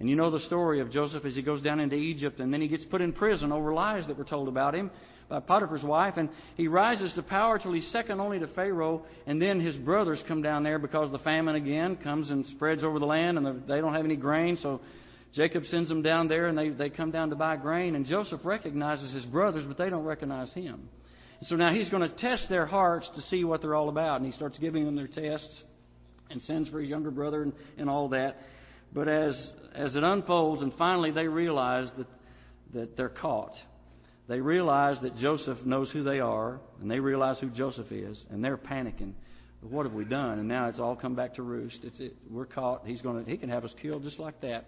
And 0.00 0.08
you 0.08 0.16
know 0.16 0.30
the 0.30 0.40
story 0.40 0.80
of 0.80 0.90
Joseph 0.90 1.24
as 1.24 1.36
he 1.36 1.42
goes 1.42 1.62
down 1.62 1.78
into 1.78 1.94
Egypt, 1.94 2.40
and 2.40 2.52
then 2.52 2.60
he 2.60 2.68
gets 2.68 2.84
put 2.86 3.00
in 3.00 3.12
prison 3.12 3.52
over 3.52 3.72
lies 3.72 4.06
that 4.08 4.18
were 4.18 4.24
told 4.24 4.48
about 4.48 4.74
him 4.74 4.90
by 5.30 5.38
Potiphar's 5.38 5.84
wife, 5.84 6.14
and 6.16 6.28
he 6.56 6.66
rises 6.66 7.12
to 7.14 7.22
power 7.22 7.58
till 7.58 7.72
he's 7.72 7.88
second 7.92 8.20
only 8.20 8.40
to 8.40 8.48
Pharaoh, 8.48 9.04
and 9.26 9.40
then 9.40 9.60
his 9.60 9.76
brothers 9.76 10.22
come 10.26 10.42
down 10.42 10.64
there 10.64 10.78
because 10.78 11.10
the 11.12 11.20
famine 11.20 11.54
again 11.54 11.96
comes 11.96 12.30
and 12.30 12.44
spreads 12.46 12.82
over 12.82 12.98
the 12.98 13.06
land, 13.06 13.38
and 13.38 13.66
they 13.68 13.80
don't 13.80 13.94
have 13.94 14.04
any 14.04 14.16
grain, 14.16 14.58
so 14.60 14.80
Jacob 15.32 15.64
sends 15.66 15.88
them 15.88 16.02
down 16.02 16.26
there, 16.26 16.48
and 16.48 16.58
they, 16.58 16.70
they 16.70 16.90
come 16.90 17.12
down 17.12 17.30
to 17.30 17.36
buy 17.36 17.56
grain, 17.56 17.94
and 17.94 18.04
Joseph 18.04 18.40
recognizes 18.44 19.14
his 19.14 19.24
brothers, 19.24 19.64
but 19.66 19.78
they 19.78 19.88
don't 19.88 20.04
recognize 20.04 20.52
him. 20.52 20.88
And 21.38 21.48
so 21.48 21.54
now 21.54 21.72
he's 21.72 21.88
going 21.88 22.02
to 22.02 22.16
test 22.16 22.46
their 22.48 22.66
hearts 22.66 23.08
to 23.14 23.22
see 23.22 23.44
what 23.44 23.62
they're 23.62 23.76
all 23.76 23.88
about, 23.88 24.20
and 24.20 24.26
he 24.26 24.36
starts 24.36 24.58
giving 24.58 24.84
them 24.84 24.96
their 24.96 25.06
tests 25.06 25.62
and 26.28 26.42
sends 26.42 26.68
for 26.68 26.80
his 26.80 26.90
younger 26.90 27.12
brother 27.12 27.44
and, 27.44 27.52
and 27.78 27.88
all 27.88 28.08
that. 28.08 28.36
But 28.92 29.06
as, 29.06 29.50
as 29.76 29.94
it 29.94 30.02
unfolds, 30.02 30.60
and 30.60 30.72
finally 30.74 31.12
they 31.12 31.28
realize 31.28 31.88
that, 31.96 32.06
that 32.74 32.96
they're 32.96 33.08
caught, 33.08 33.52
they 34.30 34.40
realize 34.40 34.96
that 35.02 35.16
Joseph 35.16 35.58
knows 35.64 35.90
who 35.90 36.04
they 36.04 36.20
are, 36.20 36.60
and 36.80 36.88
they 36.88 37.00
realize 37.00 37.40
who 37.40 37.50
Joseph 37.50 37.90
is, 37.90 38.22
and 38.30 38.44
they're 38.44 38.56
panicking. 38.56 39.12
What 39.60 39.86
have 39.86 39.92
we 39.92 40.04
done? 40.04 40.38
And 40.38 40.46
now 40.46 40.68
it's 40.68 40.78
all 40.78 40.94
come 40.94 41.16
back 41.16 41.34
to 41.34 41.42
roost. 41.42 41.78
It's, 41.82 41.98
it, 41.98 42.14
we're 42.30 42.46
caught. 42.46 42.86
He's 42.86 43.02
going 43.02 43.24
to, 43.24 43.28
he 43.28 43.36
can 43.36 43.48
have 43.48 43.64
us 43.64 43.74
killed 43.82 44.04
just 44.04 44.20
like 44.20 44.40
that. 44.42 44.66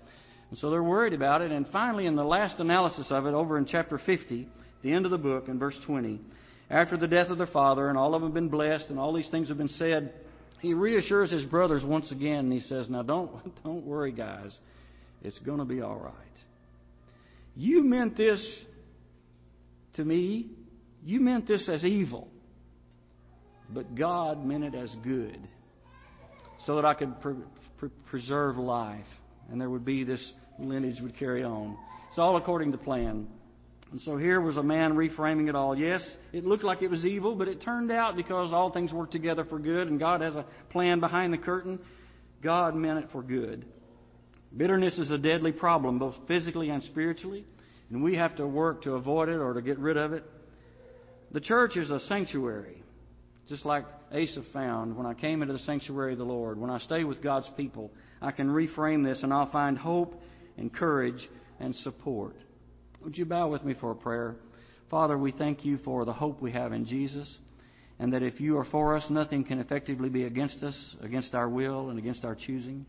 And 0.51 0.59
so 0.59 0.69
they're 0.69 0.83
worried 0.83 1.13
about 1.13 1.43
it. 1.43 1.53
And 1.53 1.65
finally, 1.69 2.07
in 2.07 2.17
the 2.17 2.25
last 2.25 2.59
analysis 2.59 3.07
of 3.11 3.25
it, 3.25 3.35
over 3.35 3.57
in 3.57 3.65
chapter 3.65 4.01
50, 4.05 4.49
the 4.83 4.93
end 4.93 5.05
of 5.05 5.13
the 5.13 5.17
book, 5.17 5.47
in 5.47 5.61
verse 5.61 5.77
20, 5.87 6.21
after 6.69 6.97
the 6.97 7.07
death 7.07 7.29
of 7.29 7.39
their 7.39 7.47
father, 7.47 7.89
and 7.89 7.97
all 7.97 8.17
of 8.17 8.21
them 8.21 8.31
have 8.31 8.35
been 8.35 8.49
blessed, 8.49 8.87
and 8.89 8.99
all 8.99 9.13
these 9.13 9.31
things 9.31 9.47
have 9.47 9.59
been 9.59 9.69
said, 9.69 10.13
he 10.61 10.75
reassures 10.75 11.31
his 11.31 11.45
brothers 11.45 11.85
once 11.85 12.11
again, 12.11 12.47
and 12.47 12.53
he 12.53 12.61
says, 12.63 12.91
Now 12.91 13.03
don't, 13.03 13.31
don't 13.63 13.87
worry, 13.87 14.11
guys. 14.11 14.51
It's 15.23 15.39
going 15.39 15.59
to 15.59 15.65
be 15.65 15.83
all 15.83 16.01
right. 16.01 16.15
You 17.55 17.85
meant 17.85 18.17
this 18.17 18.45
to 19.95 20.05
me. 20.05 20.51
You 21.05 21.21
meant 21.21 21.49
this 21.49 21.69
as 21.69 21.85
evil. 21.85 22.29
But 23.71 23.95
God 23.95 24.45
meant 24.45 24.65
it 24.65 24.75
as 24.75 24.91
good 25.03 25.39
so 26.67 26.77
that 26.77 26.85
I 26.85 26.95
could 26.95 27.21
pre- 27.21 27.35
pre- 27.79 27.89
preserve 28.07 28.57
life 28.57 29.07
and 29.51 29.61
there 29.61 29.71
would 29.71 29.85
be 29.85 30.05
this 30.05 30.33
lineage 30.59 31.01
would 31.01 31.17
carry 31.19 31.43
on. 31.43 31.77
It's 32.11 32.19
all 32.19 32.37
according 32.37 32.73
to 32.73 32.79
plan. 32.79 33.27
And 33.91 34.01
so 34.03 34.17
here 34.17 34.41
was 34.41 34.57
a 34.57 34.63
man 34.63 34.95
reframing 34.95 35.49
it 35.49 35.55
all. 35.55 35.77
Yes, 35.77 36.03
it 36.33 36.47
looked 36.47 36.65
like 36.65 36.81
it 36.81 36.89
was 36.89 37.05
evil, 37.05 37.35
but 37.35 37.49
it 37.49 37.61
turned 37.63 37.91
out 37.91 38.17
because 38.17 38.53
all 38.53 38.71
things 38.73 38.93
work 38.93 39.11
together 39.11 39.45
for 39.45 39.59
good 39.59 39.89
and 39.89 39.99
God 39.99 40.21
has 40.21 40.35
a 40.35 40.47
plan 40.71 41.01
behind 41.01 41.33
the 41.33 41.39
curtain, 41.39 41.79
God 42.43 42.75
meant 42.75 43.01
it 43.01 43.09
for 43.13 43.23
good. 43.23 43.67
Bitterness 44.57 44.99
is 44.99 45.11
a 45.11 45.19
deadly 45.19 45.53
problem, 45.53 45.99
both 45.99 46.15
physically 46.29 46.69
and 46.69 46.83
spiritually, 46.85 47.47
and 47.93 48.03
we 48.03 48.17
have 48.17 48.37
to 48.37 48.47
work 48.47 48.83
to 48.83 48.95
avoid 48.95 49.29
it 49.29 49.37
or 49.37 49.53
to 49.53 49.63
get 49.63 49.79
rid 49.79 49.97
of 49.97 50.13
it. 50.13 50.25
The 51.33 51.41
church 51.41 51.77
is 51.77 51.91
a 51.91 52.01
sanctuary, 52.09 52.83
just 53.49 53.67
like 53.67 53.85
Asaph 54.13 54.45
found 54.53 54.97
when 54.97 55.07
I 55.07 55.15
came 55.15 55.43
into 55.43 55.53
the 55.53 55.61
sanctuary 55.61 56.13
of 56.13 56.19
the 56.19 56.25
Lord. 56.25 56.59
When 56.59 56.71
I 56.71 56.79
stay 56.79 57.05
with 57.05 57.23
God's 57.23 57.49
people, 57.57 57.91
I 58.21 58.31
can 58.31 58.49
reframe 58.49 59.05
this 59.05 59.23
and 59.23 59.33
I'll 59.33 59.51
find 59.51 59.77
hope 59.77 60.21
and 60.57 60.73
courage 60.73 61.29
and 61.61 61.75
support. 61.77 62.35
Would 63.05 63.19
you 63.19 63.27
bow 63.27 63.49
with 63.49 63.65
me 63.65 63.75
for 63.79 63.91
a 63.91 63.97
prayer? 63.97 64.37
Father, 64.91 65.19
we 65.19 65.33
thank 65.33 65.65
you 65.65 65.79
for 65.85 66.05
the 66.05 66.13
hope 66.13 66.41
we 66.41 66.53
have 66.53 66.73
in 66.73 66.87
Jesus, 66.87 67.39
and 67.99 68.13
that 68.13 68.23
if 68.23 68.41
you 68.41 68.59
are 68.59 68.67
for 68.67 68.97
us, 68.97 69.05
nothing 69.11 69.45
can 69.45 69.59
effectively 69.59 70.09
be 70.09 70.25
against 70.25 70.63
us, 70.63 70.97
against 71.03 71.35
our 71.35 71.49
will, 71.49 71.91
and 71.91 71.99
against 71.99 72.25
our 72.25 72.35
choosing. 72.35 72.85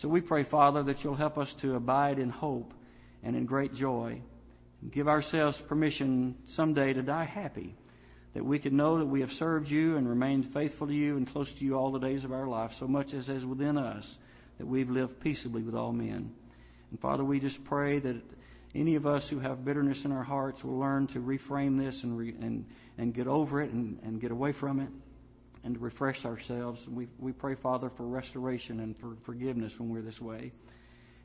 So 0.00 0.08
we 0.08 0.20
pray, 0.20 0.44
Father, 0.44 0.82
that 0.84 1.02
you'll 1.02 1.14
help 1.14 1.38
us 1.38 1.52
to 1.62 1.76
abide 1.76 2.18
in 2.18 2.28
hope 2.28 2.72
and 3.22 3.36
in 3.36 3.46
great 3.46 3.74
joy, 3.74 4.20
and 4.80 4.92
give 4.92 5.08
ourselves 5.08 5.56
permission 5.68 6.36
someday 6.56 6.92
to 6.92 7.02
die 7.02 7.24
happy, 7.24 7.74
that 8.34 8.44
we 8.44 8.58
can 8.58 8.76
know 8.76 8.98
that 8.98 9.06
we 9.06 9.20
have 9.20 9.30
served 9.38 9.68
you 9.68 9.96
and 9.96 10.08
remained 10.08 10.50
faithful 10.52 10.86
to 10.86 10.92
you 10.92 11.16
and 11.16 11.30
close 11.30 11.48
to 11.58 11.64
you 11.64 11.74
all 11.74 11.92
the 11.92 11.98
days 11.98 12.24
of 12.24 12.32
our 12.32 12.48
life, 12.48 12.70
so 12.78 12.86
much 12.86 13.12
as 13.12 13.28
is 13.28 13.44
within 13.44 13.76
us, 13.76 14.04
that 14.58 14.66
we've 14.66 14.90
lived 14.90 15.20
peaceably 15.20 15.62
with 15.62 15.74
all 15.74 15.92
men. 15.92 16.32
And 16.90 17.00
Father, 17.00 17.24
we 17.24 17.40
just 17.40 17.62
pray 17.64 18.00
that 18.00 18.20
any 18.74 18.94
of 18.94 19.06
us 19.06 19.24
who 19.28 19.38
have 19.38 19.64
bitterness 19.64 20.00
in 20.04 20.12
our 20.12 20.22
hearts 20.22 20.62
will 20.64 20.78
learn 20.78 21.06
to 21.08 21.18
reframe 21.18 21.78
this 21.78 21.98
and, 22.02 22.16
re, 22.16 22.34
and, 22.40 22.64
and 22.96 23.14
get 23.14 23.26
over 23.26 23.62
it 23.62 23.70
and, 23.70 23.98
and 24.02 24.20
get 24.20 24.30
away 24.30 24.54
from 24.58 24.80
it 24.80 24.88
and 25.64 25.74
to 25.74 25.80
refresh 25.80 26.24
ourselves. 26.24 26.80
We, 26.88 27.08
we 27.18 27.32
pray, 27.32 27.54
Father, 27.62 27.90
for 27.96 28.04
restoration 28.04 28.80
and 28.80 28.96
for 28.98 29.16
forgiveness 29.24 29.72
when 29.78 29.90
we're 29.90 30.02
this 30.02 30.20
way. 30.20 30.52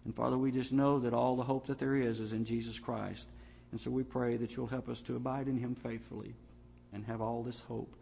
And 0.08 0.16
Father, 0.16 0.38
we 0.38 0.54
just 0.54 0.72
know 0.72 1.02
that 1.02 1.14
all 1.14 1.36
the 1.36 1.44
hope 1.44 1.68
that 1.68 1.80
there 1.80 1.98
is 1.98 2.18
is 2.22 2.32
in 2.32 2.46
Jesus 2.46 2.80
Christ. 2.82 3.26
And 3.74 3.82
so 3.82 3.92
we 3.92 4.04
pray 4.04 4.38
that 4.38 4.52
you'll 4.52 4.66
help 4.66 4.88
us 4.88 4.98
to 5.06 5.18
abide 5.18 5.50
in 5.50 5.58
Him 5.58 5.76
faithfully 5.84 6.34
and 6.94 7.06
have 7.06 7.20
all 7.20 7.44
this 7.44 7.60
hope 7.68 7.94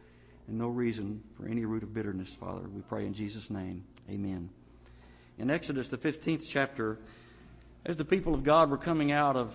and 0.47 0.55
no 0.55 0.67
reason 0.67 1.23
for 1.35 1.47
any 1.47 1.65
root 1.65 1.81
of 1.81 1.95
bitterness, 1.95 2.29
Father. 2.39 2.69
We 2.69 2.81
pray 2.81 3.07
in 3.07 3.15
Jesus' 3.15 3.47
name. 3.49 3.85
Amen. 4.07 4.51
In 5.39 5.49
Exodus, 5.49 5.87
the 5.89 5.97
15th 5.97 6.43
chapter, 6.53 6.99
as 7.87 7.97
the 7.97 8.05
people 8.05 8.35
of 8.35 8.43
God 8.43 8.69
were 8.69 8.77
coming 8.77 9.11
out 9.11 9.35
of, 9.35 9.49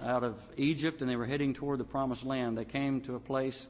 out 0.00 0.22
of 0.22 0.36
Egypt 0.56 1.00
and 1.00 1.10
they 1.10 1.16
were 1.16 1.26
heading 1.26 1.54
toward 1.54 1.80
the 1.80 1.84
promised 1.84 2.22
land, 2.22 2.56
they 2.56 2.64
came 2.64 3.00
to 3.00 3.16
a 3.16 3.20
place 3.20 3.60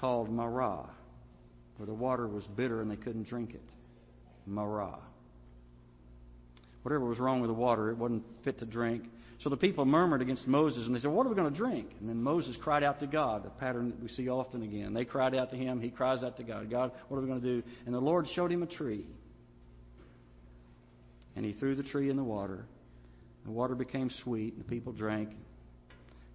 called 0.00 0.30
Marah, 0.30 0.88
where 1.76 1.86
the 1.86 1.92
water 1.92 2.26
was 2.26 2.44
bitter 2.56 2.80
and 2.80 2.90
they 2.90 2.96
couldn't 2.96 3.28
drink 3.28 3.50
it. 3.50 3.62
Marah. 4.46 5.00
Whatever 6.82 7.04
was 7.04 7.18
wrong 7.18 7.40
with 7.40 7.48
the 7.48 7.54
water, 7.54 7.90
it 7.90 7.96
wasn't 7.96 8.24
fit 8.44 8.58
to 8.60 8.66
drink. 8.66 9.04
So 9.42 9.48
the 9.48 9.56
people 9.56 9.84
murmured 9.84 10.20
against 10.20 10.46
Moses 10.46 10.84
and 10.86 10.94
they 10.94 11.00
said, 11.00 11.10
What 11.10 11.26
are 11.26 11.30
we 11.30 11.34
going 11.34 11.50
to 11.50 11.56
drink? 11.56 11.88
And 12.00 12.08
then 12.08 12.22
Moses 12.22 12.56
cried 12.62 12.82
out 12.82 13.00
to 13.00 13.06
God, 13.06 13.46
a 13.46 13.50
pattern 13.50 13.90
that 13.90 14.02
we 14.02 14.08
see 14.08 14.28
often 14.28 14.62
again. 14.62 14.92
They 14.92 15.04
cried 15.04 15.34
out 15.34 15.50
to 15.50 15.56
him, 15.56 15.80
he 15.80 15.90
cries 15.90 16.22
out 16.22 16.36
to 16.36 16.42
God, 16.42 16.70
God, 16.70 16.92
what 17.08 17.16
are 17.16 17.20
we 17.20 17.26
going 17.26 17.40
to 17.40 17.60
do? 17.60 17.66
And 17.86 17.94
the 17.94 18.00
Lord 18.00 18.26
showed 18.34 18.52
him 18.52 18.62
a 18.62 18.66
tree 18.66 19.06
and 21.36 21.44
he 21.44 21.52
threw 21.52 21.74
the 21.74 21.82
tree 21.82 22.10
in 22.10 22.16
the 22.16 22.24
water. 22.24 22.66
The 23.44 23.50
water 23.50 23.74
became 23.74 24.10
sweet, 24.22 24.54
and 24.54 24.64
the 24.64 24.68
people 24.68 24.92
drank. 24.92 25.30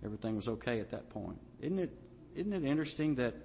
Everything 0.03 0.35
was 0.35 0.47
okay 0.47 0.79
at 0.79 0.91
that 0.91 1.09
point. 1.09 1.39
Isn't 1.61 1.79
it, 1.79 1.91
isn't 2.35 2.53
it 2.53 2.63
interesting 2.63 3.15
that 3.15 3.35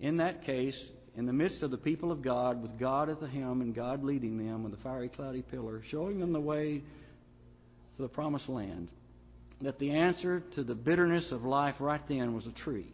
in 0.00 0.18
that 0.18 0.44
case, 0.44 0.78
in 1.18 1.26
the 1.26 1.32
midst 1.32 1.64
of 1.64 1.72
the 1.72 1.76
people 1.76 2.12
of 2.12 2.22
God, 2.22 2.62
with 2.62 2.78
God 2.78 3.10
at 3.10 3.18
the 3.18 3.26
helm 3.26 3.60
and 3.60 3.74
God 3.74 4.04
leading 4.04 4.38
them 4.38 4.62
with 4.62 4.72
a 4.72 4.82
fiery, 4.84 5.08
cloudy 5.08 5.42
pillar, 5.42 5.82
showing 5.90 6.20
them 6.20 6.32
the 6.32 6.40
way 6.40 6.80
to 7.96 8.02
the 8.02 8.08
promised 8.08 8.48
land, 8.48 8.86
that 9.60 9.80
the 9.80 9.90
answer 9.90 10.44
to 10.54 10.62
the 10.62 10.76
bitterness 10.76 11.32
of 11.32 11.42
life 11.42 11.74
right 11.80 12.02
then 12.08 12.36
was 12.36 12.46
a 12.46 12.52
tree. 12.52 12.86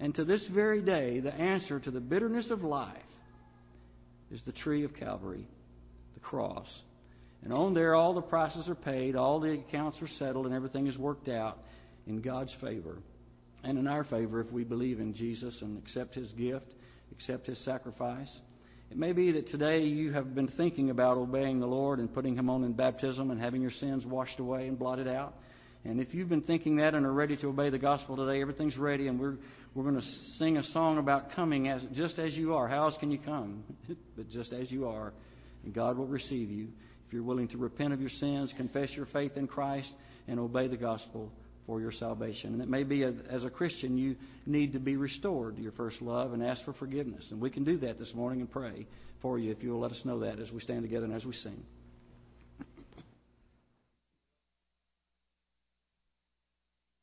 And 0.00 0.12
to 0.16 0.24
this 0.24 0.44
very 0.52 0.82
day, 0.82 1.20
the 1.20 1.32
answer 1.32 1.78
to 1.78 1.90
the 1.92 2.00
bitterness 2.00 2.50
of 2.50 2.64
life 2.64 2.96
is 4.32 4.40
the 4.44 4.50
tree 4.50 4.82
of 4.82 4.96
Calvary, 4.96 5.46
the 6.14 6.20
cross. 6.20 6.66
And 7.44 7.52
on 7.52 7.74
there, 7.74 7.94
all 7.94 8.12
the 8.12 8.22
prices 8.22 8.68
are 8.68 8.74
paid, 8.74 9.14
all 9.14 9.38
the 9.38 9.52
accounts 9.52 9.98
are 10.02 10.08
settled, 10.18 10.46
and 10.46 10.54
everything 10.54 10.88
is 10.88 10.98
worked 10.98 11.28
out 11.28 11.58
in 12.08 12.22
God's 12.22 12.54
favor 12.60 12.98
and 13.62 13.78
in 13.78 13.86
our 13.86 14.02
favor 14.02 14.40
if 14.40 14.50
we 14.50 14.64
believe 14.64 14.98
in 14.98 15.14
Jesus 15.14 15.56
and 15.62 15.78
accept 15.78 16.16
His 16.16 16.32
gift, 16.32 16.66
accept 17.12 17.46
His 17.46 17.62
sacrifice. 17.64 18.30
It 18.90 18.96
may 18.96 19.12
be 19.12 19.32
that 19.32 19.48
today 19.48 19.82
you 19.84 20.12
have 20.12 20.34
been 20.34 20.48
thinking 20.48 20.90
about 20.90 21.16
obeying 21.16 21.60
the 21.60 21.66
Lord 21.66 21.98
and 22.00 22.12
putting 22.12 22.36
Him 22.36 22.50
on 22.50 22.64
in 22.64 22.72
baptism 22.72 23.30
and 23.30 23.40
having 23.40 23.62
your 23.62 23.70
sins 23.70 24.04
washed 24.04 24.40
away 24.40 24.66
and 24.66 24.78
blotted 24.78 25.06
out. 25.06 25.34
And 25.84 26.00
if 26.00 26.12
you've 26.12 26.28
been 26.28 26.42
thinking 26.42 26.76
that 26.76 26.94
and 26.94 27.06
are 27.06 27.12
ready 27.12 27.36
to 27.38 27.48
obey 27.48 27.70
the 27.70 27.78
gospel 27.78 28.16
today, 28.16 28.42
everything's 28.42 28.76
ready, 28.76 29.06
and 29.08 29.18
we're 29.18 29.36
we're 29.74 29.84
going 29.84 30.00
to 30.00 30.06
sing 30.38 30.56
a 30.56 30.64
song 30.72 30.98
about 30.98 31.32
coming 31.36 31.68
as 31.68 31.80
just 31.94 32.18
as 32.18 32.34
you 32.34 32.54
are. 32.54 32.66
How 32.66 32.86
else 32.86 32.94
can 32.98 33.10
you 33.10 33.18
come? 33.18 33.62
but 34.16 34.28
just 34.28 34.52
as 34.52 34.70
you 34.70 34.88
are, 34.88 35.12
and 35.64 35.72
God 35.72 35.96
will 35.96 36.08
receive 36.08 36.50
you 36.50 36.68
if 37.06 37.14
you're 37.14 37.22
willing 37.22 37.48
to 37.48 37.58
repent 37.58 37.92
of 37.92 38.00
your 38.00 38.10
sins, 38.10 38.52
confess 38.56 38.90
your 38.92 39.06
faith 39.06 39.32
in 39.36 39.46
Christ, 39.46 39.88
and 40.26 40.40
obey 40.40 40.66
the 40.66 40.76
gospel 40.76 41.30
for 41.70 41.80
your 41.80 41.92
salvation. 41.92 42.52
And 42.52 42.60
it 42.60 42.68
may 42.68 42.82
be 42.82 43.04
a, 43.04 43.12
as 43.30 43.44
a 43.44 43.48
Christian 43.48 43.96
you 43.96 44.16
need 44.44 44.72
to 44.72 44.80
be 44.80 44.96
restored 44.96 45.54
to 45.54 45.62
your 45.62 45.70
first 45.70 46.02
love 46.02 46.32
and 46.32 46.42
ask 46.42 46.64
for 46.64 46.72
forgiveness. 46.72 47.24
And 47.30 47.40
we 47.40 47.48
can 47.48 47.62
do 47.62 47.78
that 47.78 47.96
this 47.96 48.12
morning 48.12 48.40
and 48.40 48.50
pray 48.50 48.88
for 49.22 49.38
you 49.38 49.52
if 49.52 49.62
you'll 49.62 49.78
let 49.78 49.92
us 49.92 50.00
know 50.04 50.18
that 50.18 50.40
as 50.40 50.50
we 50.50 50.60
stand 50.60 50.82
together 50.82 51.04
and 51.04 51.14
as 51.14 51.24
we 51.24 51.32
sing. 51.32 51.62